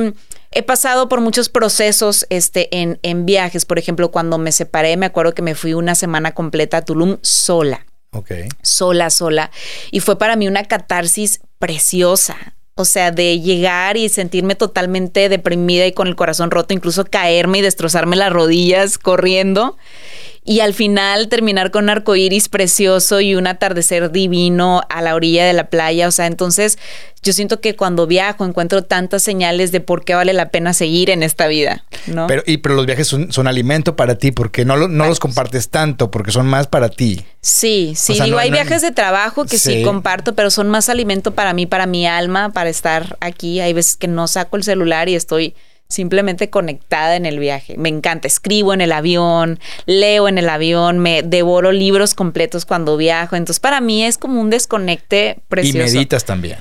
[0.51, 3.65] he pasado por muchos procesos este, en, en viajes.
[3.65, 7.19] Por ejemplo, cuando me separé, me acuerdo que me fui una semana completa a Tulum
[7.23, 8.31] sola Ok.
[8.63, 9.51] sola, sola.
[9.91, 12.37] Y fue para mí una catarsis preciosa.
[12.77, 17.59] O sea, de llegar y sentirme totalmente deprimida y con el corazón roto, incluso caerme
[17.59, 19.77] y destrozarme las rodillas corriendo.
[20.47, 25.15] Y al final terminar con un arco iris precioso y un atardecer divino a la
[25.15, 26.07] orilla de la playa.
[26.07, 26.79] O sea, entonces
[27.23, 31.09] yo siento que cuando viajo encuentro tantas señales de por qué vale la pena seguir
[31.09, 32.27] en esta vida, ¿no?
[32.27, 35.19] Pero, y, pero los viajes son, son alimento para ti porque no, lo- no los
[35.19, 37.25] compartes tanto, porque son más para ti.
[37.41, 39.77] Sí, sí, O sea, digo, no- hay no- viajes de trabajo que sí.
[39.77, 39.83] Sí.
[39.83, 43.61] comparto, pero son más alimento para mí, para mi alma, para estar aquí.
[43.61, 45.55] Hay veces que no saco el celular y estoy
[45.89, 47.77] simplemente conectada en el viaje.
[47.77, 52.97] Me encanta, escribo en el avión, leo en el avión, me devoro libros completos cuando
[52.97, 53.37] viajo.
[53.37, 55.79] Entonces, para mí es como un desconecte precioso.
[55.79, 56.59] Y meditas también.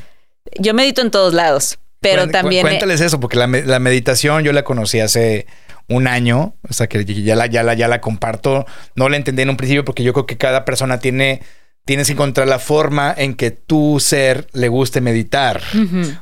[0.60, 2.62] Yo medito en todos lados, pero también...
[2.62, 5.48] cu- Cuéntales eso, porque la, la meditación yo la conocí hace
[5.90, 8.66] un año, o sea que ya la, ya la, ya la comparto.
[8.96, 11.42] No la entendí en un principio porque yo creo que cada persona tiene,
[11.86, 15.62] tienes que encontrar la forma en que tu ser le guste meditar.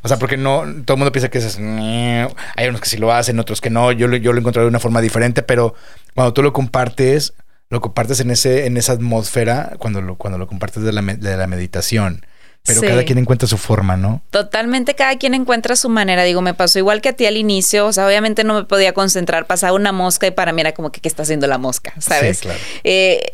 [0.02, 3.12] O sea, porque no, todo el mundo piensa que es, hay unos que sí lo
[3.14, 3.92] hacen, otros que no.
[3.92, 5.76] Yo, lo- yo lo encontré de una forma diferente, pero
[6.16, 7.34] cuando tú lo compartes,
[7.70, 11.38] lo compartes en ese, en esa atmósfera, cuando lo, cuando lo compartes de la, de
[11.38, 12.26] la meditación.
[12.64, 12.86] Pero Sí.
[12.86, 14.22] cada quien encuentra su forma, ¿no?
[14.30, 16.24] Totalmente cada quien encuentra su manera.
[16.24, 17.88] Digo, me pasó igual que a ti al inicio.
[17.88, 19.48] O sea, obviamente no me podía concentrar.
[19.48, 21.94] Pasaba una mosca y para mí era como que, ¿qué está haciendo la mosca?
[21.98, 22.38] ¿Sabes?
[22.38, 22.60] Sí, claro.
[22.84, 23.32] Eh,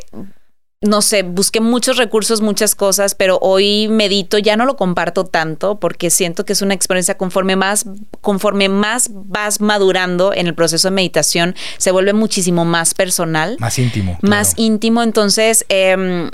[0.82, 5.80] no sé, busqué muchos recursos, muchas cosas, pero hoy medito, ya no lo comparto tanto
[5.80, 7.86] porque siento que es una experiencia conforme más,
[8.22, 13.80] conforme más vas madurando en el proceso de meditación, se vuelve muchísimo más personal Más
[13.80, 14.20] íntimo.
[14.22, 14.64] más claro.
[14.64, 15.02] íntimo.
[15.02, 16.30] Entonces, eh,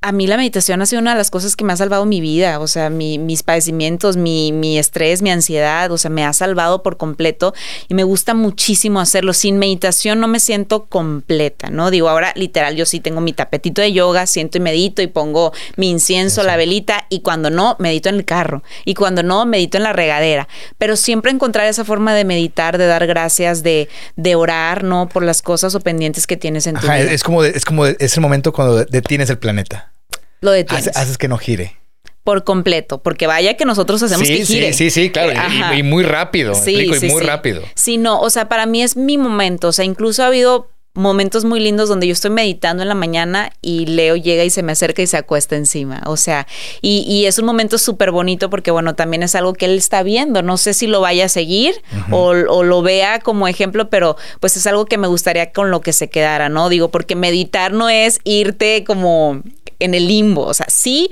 [0.00, 2.20] a mí la meditación ha sido una de las cosas que me ha salvado mi
[2.20, 2.60] vida.
[2.60, 6.84] O sea, mi- mis padecimientos, mi, mi estrés, mi ansiedad, o sea, me ha salvado
[6.84, 7.52] por completo
[7.88, 9.32] y me gusta muchísimo hacerlo.
[9.32, 11.90] Sin meditación no me siento completa, ¿no?
[11.90, 15.52] Digo, ahora literal, yo sí tengo mi tapetito de yoga, siento y medito y pongo
[15.76, 19.78] mi incienso, la velita y cuando no, medito en el carro y cuando no, medito
[19.78, 20.46] en la regadera.
[20.78, 25.08] Pero siempre encontrar esa forma de meditar, de dar gracias, de, de orar, ¿no?
[25.08, 27.06] Por las cosas o pendientes que tienes en tu Ajá, vida.
[27.06, 29.92] es, es como de- es como de- es el momento cuando detienes el planeta.
[30.40, 31.76] Lo detienes Hace- haces que no gire.
[32.24, 34.72] por completo, porque vaya que nosotros hacemos sí, que gire.
[34.74, 35.32] sí, sí, sí, claro.
[35.32, 35.76] y-.
[35.76, 36.54] Y, y muy rápido.
[36.54, 37.26] Sí, explico, y sí, muy sí.
[37.26, 37.62] rápido.
[37.74, 39.68] Sí, no, o sea, para mí es mi momento.
[39.68, 40.68] O sea, incluso ha habido
[40.98, 44.62] momentos muy lindos donde yo estoy meditando en la mañana y Leo llega y se
[44.62, 46.02] me acerca y se acuesta encima.
[46.06, 46.46] O sea,
[46.82, 50.02] y, y es un momento súper bonito porque, bueno, también es algo que él está
[50.02, 50.42] viendo.
[50.42, 54.56] No sé si lo vaya a seguir o, o lo vea como ejemplo, pero pues
[54.56, 56.68] es algo que me gustaría con lo que se quedara, ¿no?
[56.68, 59.42] Digo, porque meditar no es irte como
[59.78, 60.44] en el limbo.
[60.44, 61.10] O sea, sí,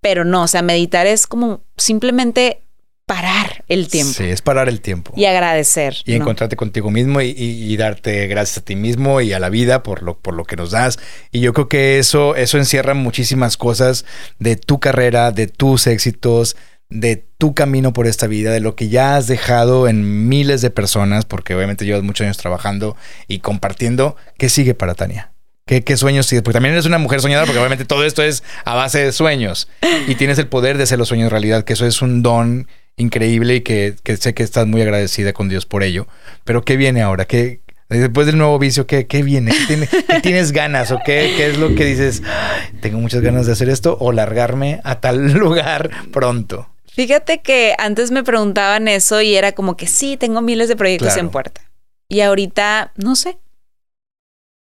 [0.00, 0.42] pero no.
[0.42, 2.62] O sea, meditar es como simplemente
[3.06, 5.12] parar el tiempo Sí, es parar el tiempo.
[5.16, 5.96] y agradecer.
[6.04, 6.16] Y ¿no?
[6.18, 9.82] encontrarte contigo mismo y, y- y darte gracias a ti mismo y a la vida
[9.84, 10.98] por lo, por lo que nos das.
[11.30, 14.04] Y yo creo que eso, eso encierra muchísimas cosas
[14.40, 16.56] de tu carrera, de tus éxitos,
[16.90, 20.70] de tu camino por esta vida, de lo que ya has dejado en miles de
[20.70, 22.96] personas, porque obviamente llevas muchos años trabajando
[23.28, 24.16] y compartiendo.
[24.36, 25.30] ¿Qué sigue para Tania?
[25.64, 26.42] ¿Qué, qué sueños sigues?
[26.42, 29.68] Porque también eres una mujer soñadora, porque obviamente todo esto es a base de sueños.
[30.08, 33.56] Y tienes el poder de hacer los sueños realidad, que eso es un don increíble
[33.56, 36.06] y que, que sé que estás muy agradecida con Dios por ello.
[36.44, 37.24] Pero ¿qué viene ahora?
[37.26, 39.52] ¿Qué, después del nuevo vicio, ¿qué, qué viene?
[39.52, 40.90] ¿Qué, tiene- qué tienes ganas?
[40.92, 42.22] ¿O qué, qué es lo que dices?
[42.24, 46.68] "Ay, Tengo muchas ganas de hacer esto o largarme a tal lugar pronto.
[46.86, 51.08] Fíjate que antes me preguntaban eso y era como que sí, tengo miles de proyectos
[51.08, 51.20] Claro.
[51.20, 51.60] en puerta.
[52.08, 53.36] Y ahorita no sé.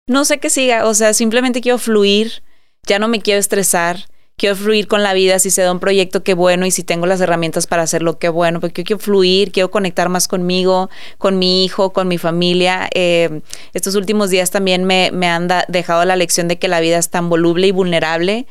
[0.08, 0.88] No sé qué siga.
[0.88, 2.42] O sea, simplemente quiero fluir.
[2.88, 4.06] Ya no me quiero estresar.
[4.40, 5.40] Quiero fluir con la vida.
[5.40, 6.68] Si se da un proyecto, qué bueno.
[6.68, 8.60] Y si tengo las herramientas para hacerlo, qué bueno.
[8.60, 12.88] Porque yo quiero fluir, quiero conectar más conmigo, con mi hijo, con mi familia.
[12.94, 13.42] Eh,
[13.74, 17.00] estos últimos días también me, me han da- dejado la lección de que la vida
[17.00, 18.46] es tan voluble y vulnerable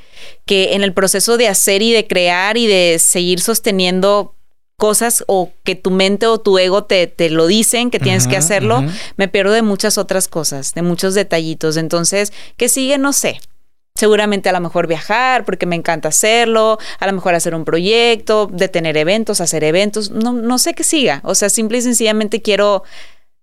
[0.45, 4.35] que en el proceso de hacer y de crear y de seguir sosteniendo
[4.79, 8.37] cosas o que tu mente o tu ego te, te lo dicen que tienes que
[8.37, 8.81] hacerlo,
[9.17, 11.77] me pierdo de muchas otras cosas, de muchos detallitos.
[11.77, 12.99] Entonces, ¿qué sigue?
[12.99, 13.39] No sé.
[13.97, 18.47] Seguramente a lo mejor viajar, porque me encanta hacerlo, a lo mejor hacer un proyecto,
[18.53, 21.21] de tener eventos, hacer eventos, no, no sé qué siga.
[21.25, 22.85] O sea, simple y sencillamente quiero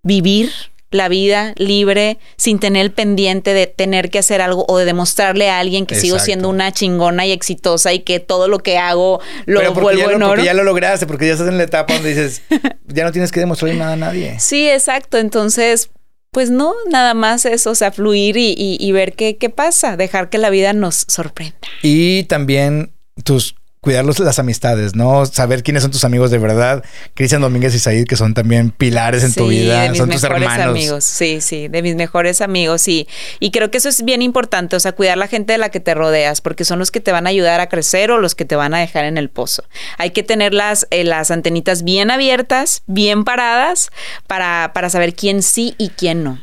[0.04, 0.52] vivir
[0.92, 5.50] la vida libre sin tener el pendiente de tener que hacer algo o de demostrarle
[5.50, 9.20] a alguien que sigo siendo una chingona y exitosa y que todo lo que hago
[9.46, 10.32] lo Pero vuelvo ya, lo, en oro.
[10.34, 12.44] porque ya lo lograste, porque ya estás en la etapa donde dices,
[12.88, 14.40] ya no tienes que demostrarle nada a nadie.
[14.40, 15.18] Sí, exacto.
[15.18, 15.90] Entonces,
[16.34, 19.96] pues no, nada más eso, o sea, fluir y, y- y ver qué, qué pasa,
[19.96, 21.56] dejar que la vida nos sorprenda.
[21.82, 22.92] Y también
[23.24, 25.26] tus cuidar los- las amistades, ¿no?
[25.26, 26.84] Saber quiénes son tus amigos de verdad.
[27.14, 30.24] Cristian Domínguez y Said, que son también pilares en tu vida, de mis son tus
[30.24, 30.68] mejores hermanos.
[30.70, 31.04] amigos.
[31.04, 33.08] Sí, sí, de mis mejores amigos, sí.
[33.42, 35.82] Y creo que eso es bien importante, o sea, cuidar la gente de la que
[35.82, 38.46] te rodeas, porque son los que te van a ayudar a crecer o los que
[38.46, 39.64] te van a dejar en el pozo.
[39.98, 43.90] Hay que tener las, eh, las antenitas bien abiertas, bien paradas,
[44.28, 46.40] para, para saber quién sí y quién no.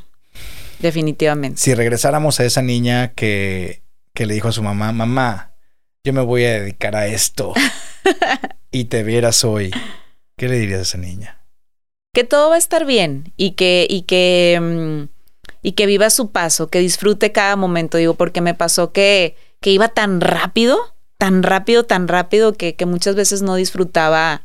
[0.79, 1.61] Definitivamente.
[1.61, 3.83] Si regresáramos a esa niña que,
[4.15, 5.50] que le dijo a su mamá, mamá,
[6.05, 7.55] yo me voy a dedicar a esto
[8.71, 9.71] y te vieras hoy,
[10.37, 11.41] ¿qué le dirías a esa niña?
[12.13, 15.09] que todo va a estar bien y que y que mm,
[15.63, 19.71] y que viva su paso, que disfrute cada momento, digo, porque me pasó que que
[19.71, 20.79] iba tan rápido,
[21.19, 24.43] tan rápido, tan rápido que, que muchas veces no disfrutaba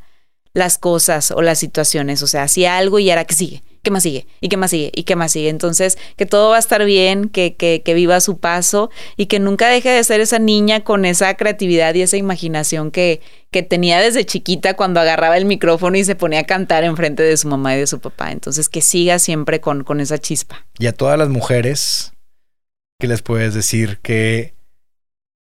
[0.54, 4.04] las cosas o las situaciones, o sea, hacía algo y era que sigue, ¿qué más
[4.04, 4.28] sigue?
[4.42, 4.92] ¿Y qué más sigue?
[4.94, 5.48] ¿Y qué más sigue?
[5.48, 9.40] Entonces, que todo va a estar bien, que, que, que viva su paso y que
[9.40, 13.22] nunca deje de ser esa niña con esa creatividad y esa imaginación que,
[13.52, 17.38] que tenía desde chiquita cuando agarraba el micrófono y se ponía a cantar enfrente de
[17.38, 18.32] su mamá y de su papá.
[18.32, 20.66] Entonces, que siga siempre con, con esa chispa.
[20.80, 22.12] Y a todas las mujeres,
[23.00, 24.00] ¿qué les puedes decir?
[24.02, 24.56] Que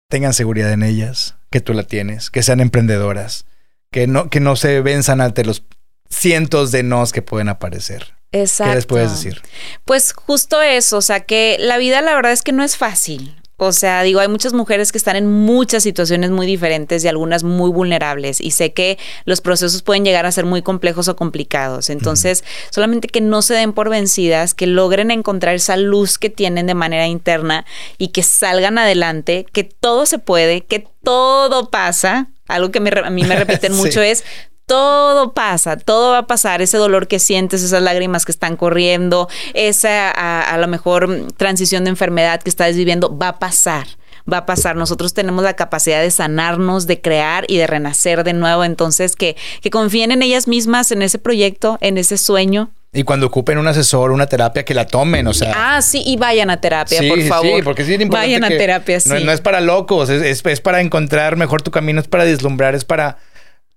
[0.09, 3.45] tengan seguridad en ellas, que tú la tienes, que sean emprendedoras,
[3.91, 5.63] que no, que no se venzan ante los
[6.09, 8.20] cientos de nos que pueden aparecer.
[8.31, 8.71] Exacto.
[8.71, 9.41] ¿Qué les puedes decir?
[9.85, 13.35] Pues justo eso, o sea que la vida la verdad es que no es fácil.
[13.63, 17.43] O sea, digo, hay muchas mujeres que están en muchas situaciones muy diferentes y algunas
[17.43, 18.41] muy vulnerables.
[18.41, 21.91] Y sé que los procesos pueden llegar a ser muy complejos o complicados.
[21.91, 26.65] Entonces, solamente que no se den por vencidas, que logren encontrar esa luz que tienen
[26.65, 27.63] de manera interna
[27.99, 32.29] y que salgan adelante, que todo se puede, que todo pasa.
[32.47, 33.79] Algo que me a mí me repiten Sí.
[33.79, 34.23] mucho es
[34.71, 39.27] todo pasa, todo va a pasar, ese dolor que sientes, esas lágrimas que están corriendo,
[39.53, 43.85] esa a, a lo mejor transición de enfermedad que estás viviendo, va a pasar.
[44.31, 44.75] Va a pasar.
[44.75, 48.63] Nosotros tenemos la capacidad de sanarnos, de crear y de renacer de nuevo.
[48.63, 52.69] Entonces, que, que confíen en ellas mismas, en ese proyecto, en ese sueño.
[52.93, 55.53] Y cuando ocupen un asesor, una terapia, que la tomen, o sea.
[55.75, 57.55] Ah, sí, y vayan a terapia, Sí, por favor.
[57.57, 59.09] Sí, porque sí es importante Vayan a terapia, sí.
[59.09, 62.23] no, no es para locos, es, es- es para encontrar mejor tu camino, es para
[62.25, 63.17] vislumbrar, es para,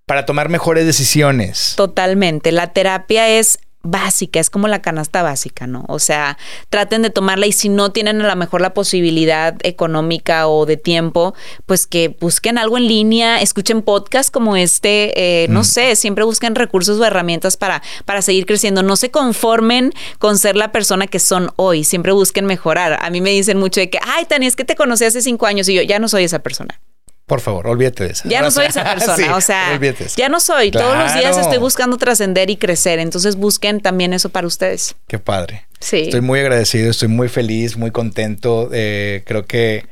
[0.07, 1.75] para tomar mejores decisiones.
[1.77, 2.53] Totalmente.
[2.53, 5.85] La terapia es básica, es como la canasta básica, ¿no?
[5.89, 6.39] O sea,
[6.71, 10.79] traten de tomarla y si no tienen a lo mejor la posibilidad económica o de
[10.79, 11.35] tiempo,
[11.67, 16.55] pues que busquen algo en línea, escuchen podcasts como este, eh, no sé, siempre busquen
[16.55, 18.83] recursos o herramientas para, para seguir creciendo.
[18.83, 22.99] No se conformen con ser la persona que son hoy, siempre busquen mejorar.
[23.01, 25.47] A mí me dicen mucho de que, ay, Tania, es que te conocí hace cinco
[25.47, 26.81] años y yo ya no soy esa persona.
[27.27, 28.29] Por favor, olvídate de eso.
[28.29, 29.81] Ya no soy esa persona, Sí, o sea,
[30.17, 30.71] ya no soy.
[30.71, 34.95] Todos los días estoy buscando trascender y crecer, entonces busquen también eso para ustedes.
[35.09, 35.67] Qué padre.
[35.81, 36.03] Sí.
[36.03, 38.69] Estoy muy agradecido, estoy muy feliz, muy contento.
[38.73, 39.87] eh, creo que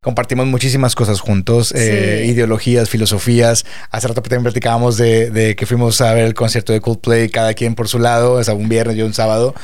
[0.00, 3.64] compartimos muchísimas cosas juntos, eh, ideologías, filosofías.
[3.90, 7.54] Hace rato también platicábamos de, de que fuimos a ver el concierto de Coldplay, cada
[7.54, 9.54] quien por su lado, o sea, un viernes y un sábado.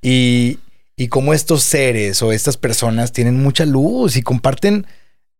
[0.00, 0.58] Y,
[0.96, 4.86] y cómo estos seres o estas personas tienen mucha luz y comparten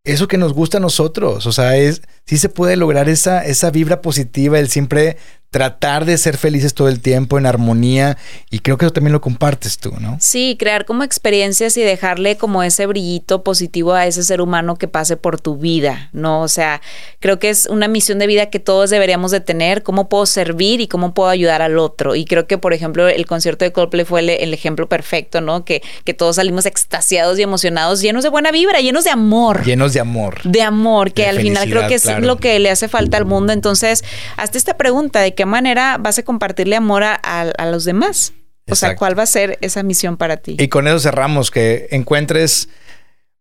[0.05, 1.47] eso que nos gusta a nosotros.
[1.47, 5.17] O sea, es sí se puede lograr esa, esa vibra positiva, el siempre
[5.51, 8.17] tratar de ser felices todo el tiempo en armonía.
[8.51, 10.17] Y creo que eso también lo compartes tú, ¿no?
[10.21, 14.87] Sí, crear como experiencias y dejarle como ese brillito positivo a ese ser humano que
[14.87, 16.41] pase por tu vida, ¿no?
[16.43, 16.81] O sea,
[17.19, 20.81] creo que es una misión de vida que todos deberíamos de tener, cómo puedo servir
[20.81, 22.15] y cómo puedo ayudar al otro.
[22.15, 25.65] Y creo que, por ejemplo, el concierto de Coldplay fue el, el ejemplo perfecto, ¿no?
[25.65, 29.65] Que, que todos salimos extasiados y emocionados, llenos de buena vibra, llenos de amor.
[29.65, 30.43] Llenos de amor.
[30.45, 32.25] de amor, que De al final creo que es claro.
[32.25, 33.53] lo que le hace falta al mundo.
[33.53, 34.05] Entonces,
[34.37, 38.33] hasta esta pregunta, ¿de qué manera vas a compartirle amor a, a- a los demás?
[38.71, 38.95] O sea.
[38.97, 40.57] ¿cuál va a ser esa misión para ti?
[40.59, 42.69] Y con eso cerramos, que encuentres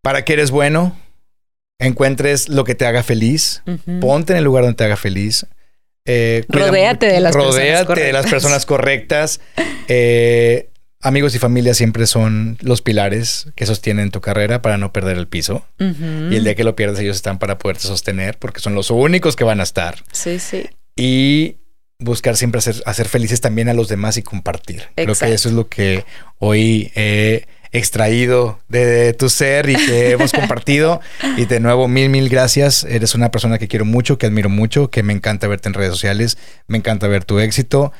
[0.01, 0.95] para qué eres bueno,
[1.79, 3.61] encuentres lo que te haga feliz,
[4.01, 5.45] ponte en el lugar donde te haga feliz.
[6.05, 8.31] eh, Rodéate de las personas rodéate de las correctas.
[8.31, 9.41] personas correctas.
[9.87, 10.69] Eh,
[11.01, 15.27] amigos y familia siempre son los pilares que sostienen tu carrera para no perder el
[15.27, 15.65] piso.
[15.79, 19.35] Y el día que lo pierdes, ellos están para poderte sostener porque son los únicos
[19.35, 20.03] que van a estar.
[20.11, 20.69] Sí, sí.
[20.95, 21.57] Y
[21.99, 24.83] buscar siempre hacer, hacer felices también a los demás y compartir.
[24.95, 25.25] Creo Exacto.
[25.31, 26.05] que eso es lo que
[26.39, 31.01] hoy he extraído de tu ser y que hemos compartido.
[31.37, 32.85] Y de nuevo, mil, mil gracias.
[32.85, 35.91] Eres una persona que quiero mucho, que admiro mucho, que me encanta verte en redes
[35.91, 36.37] sociales,
[36.67, 37.91] me encanta ver tu éxito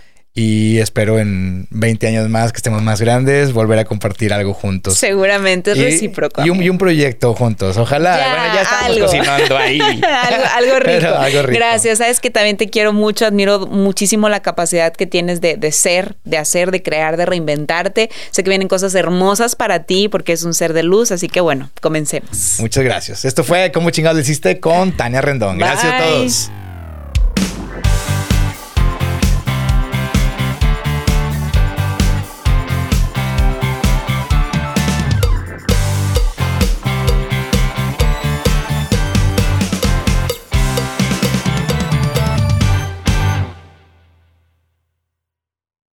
[0.42, 4.96] y espero en 20 años más que estemos más grandes volver a compartir algo juntos.
[4.98, 6.46] Seguramente es Y- recíproco.
[6.46, 7.76] Y un, y un proyecto juntos.
[7.76, 8.18] Ojalá.
[8.18, 9.06] Ya, bueno, ya estamos algo.
[9.06, 9.80] cocinando ahí.
[9.82, 10.84] algo, algo rico.
[10.86, 11.58] Pero algo rico.
[11.60, 11.98] Gracias.
[11.98, 16.16] Sabes que también te quiero mucho, admiro muchísimo la capacidad que tienes de, de ser,
[16.24, 18.10] de hacer, de crear, de reinventarte.
[18.32, 21.42] Sé que vienen cosas hermosas para ti porque es un ser de luz, así que
[21.42, 22.56] bueno, comencemos.
[22.60, 23.26] Muchas gracias.
[23.26, 25.58] Esto fue Como chingados le hiciste con Tania Rendón.
[25.58, 26.50] Gracias a todos.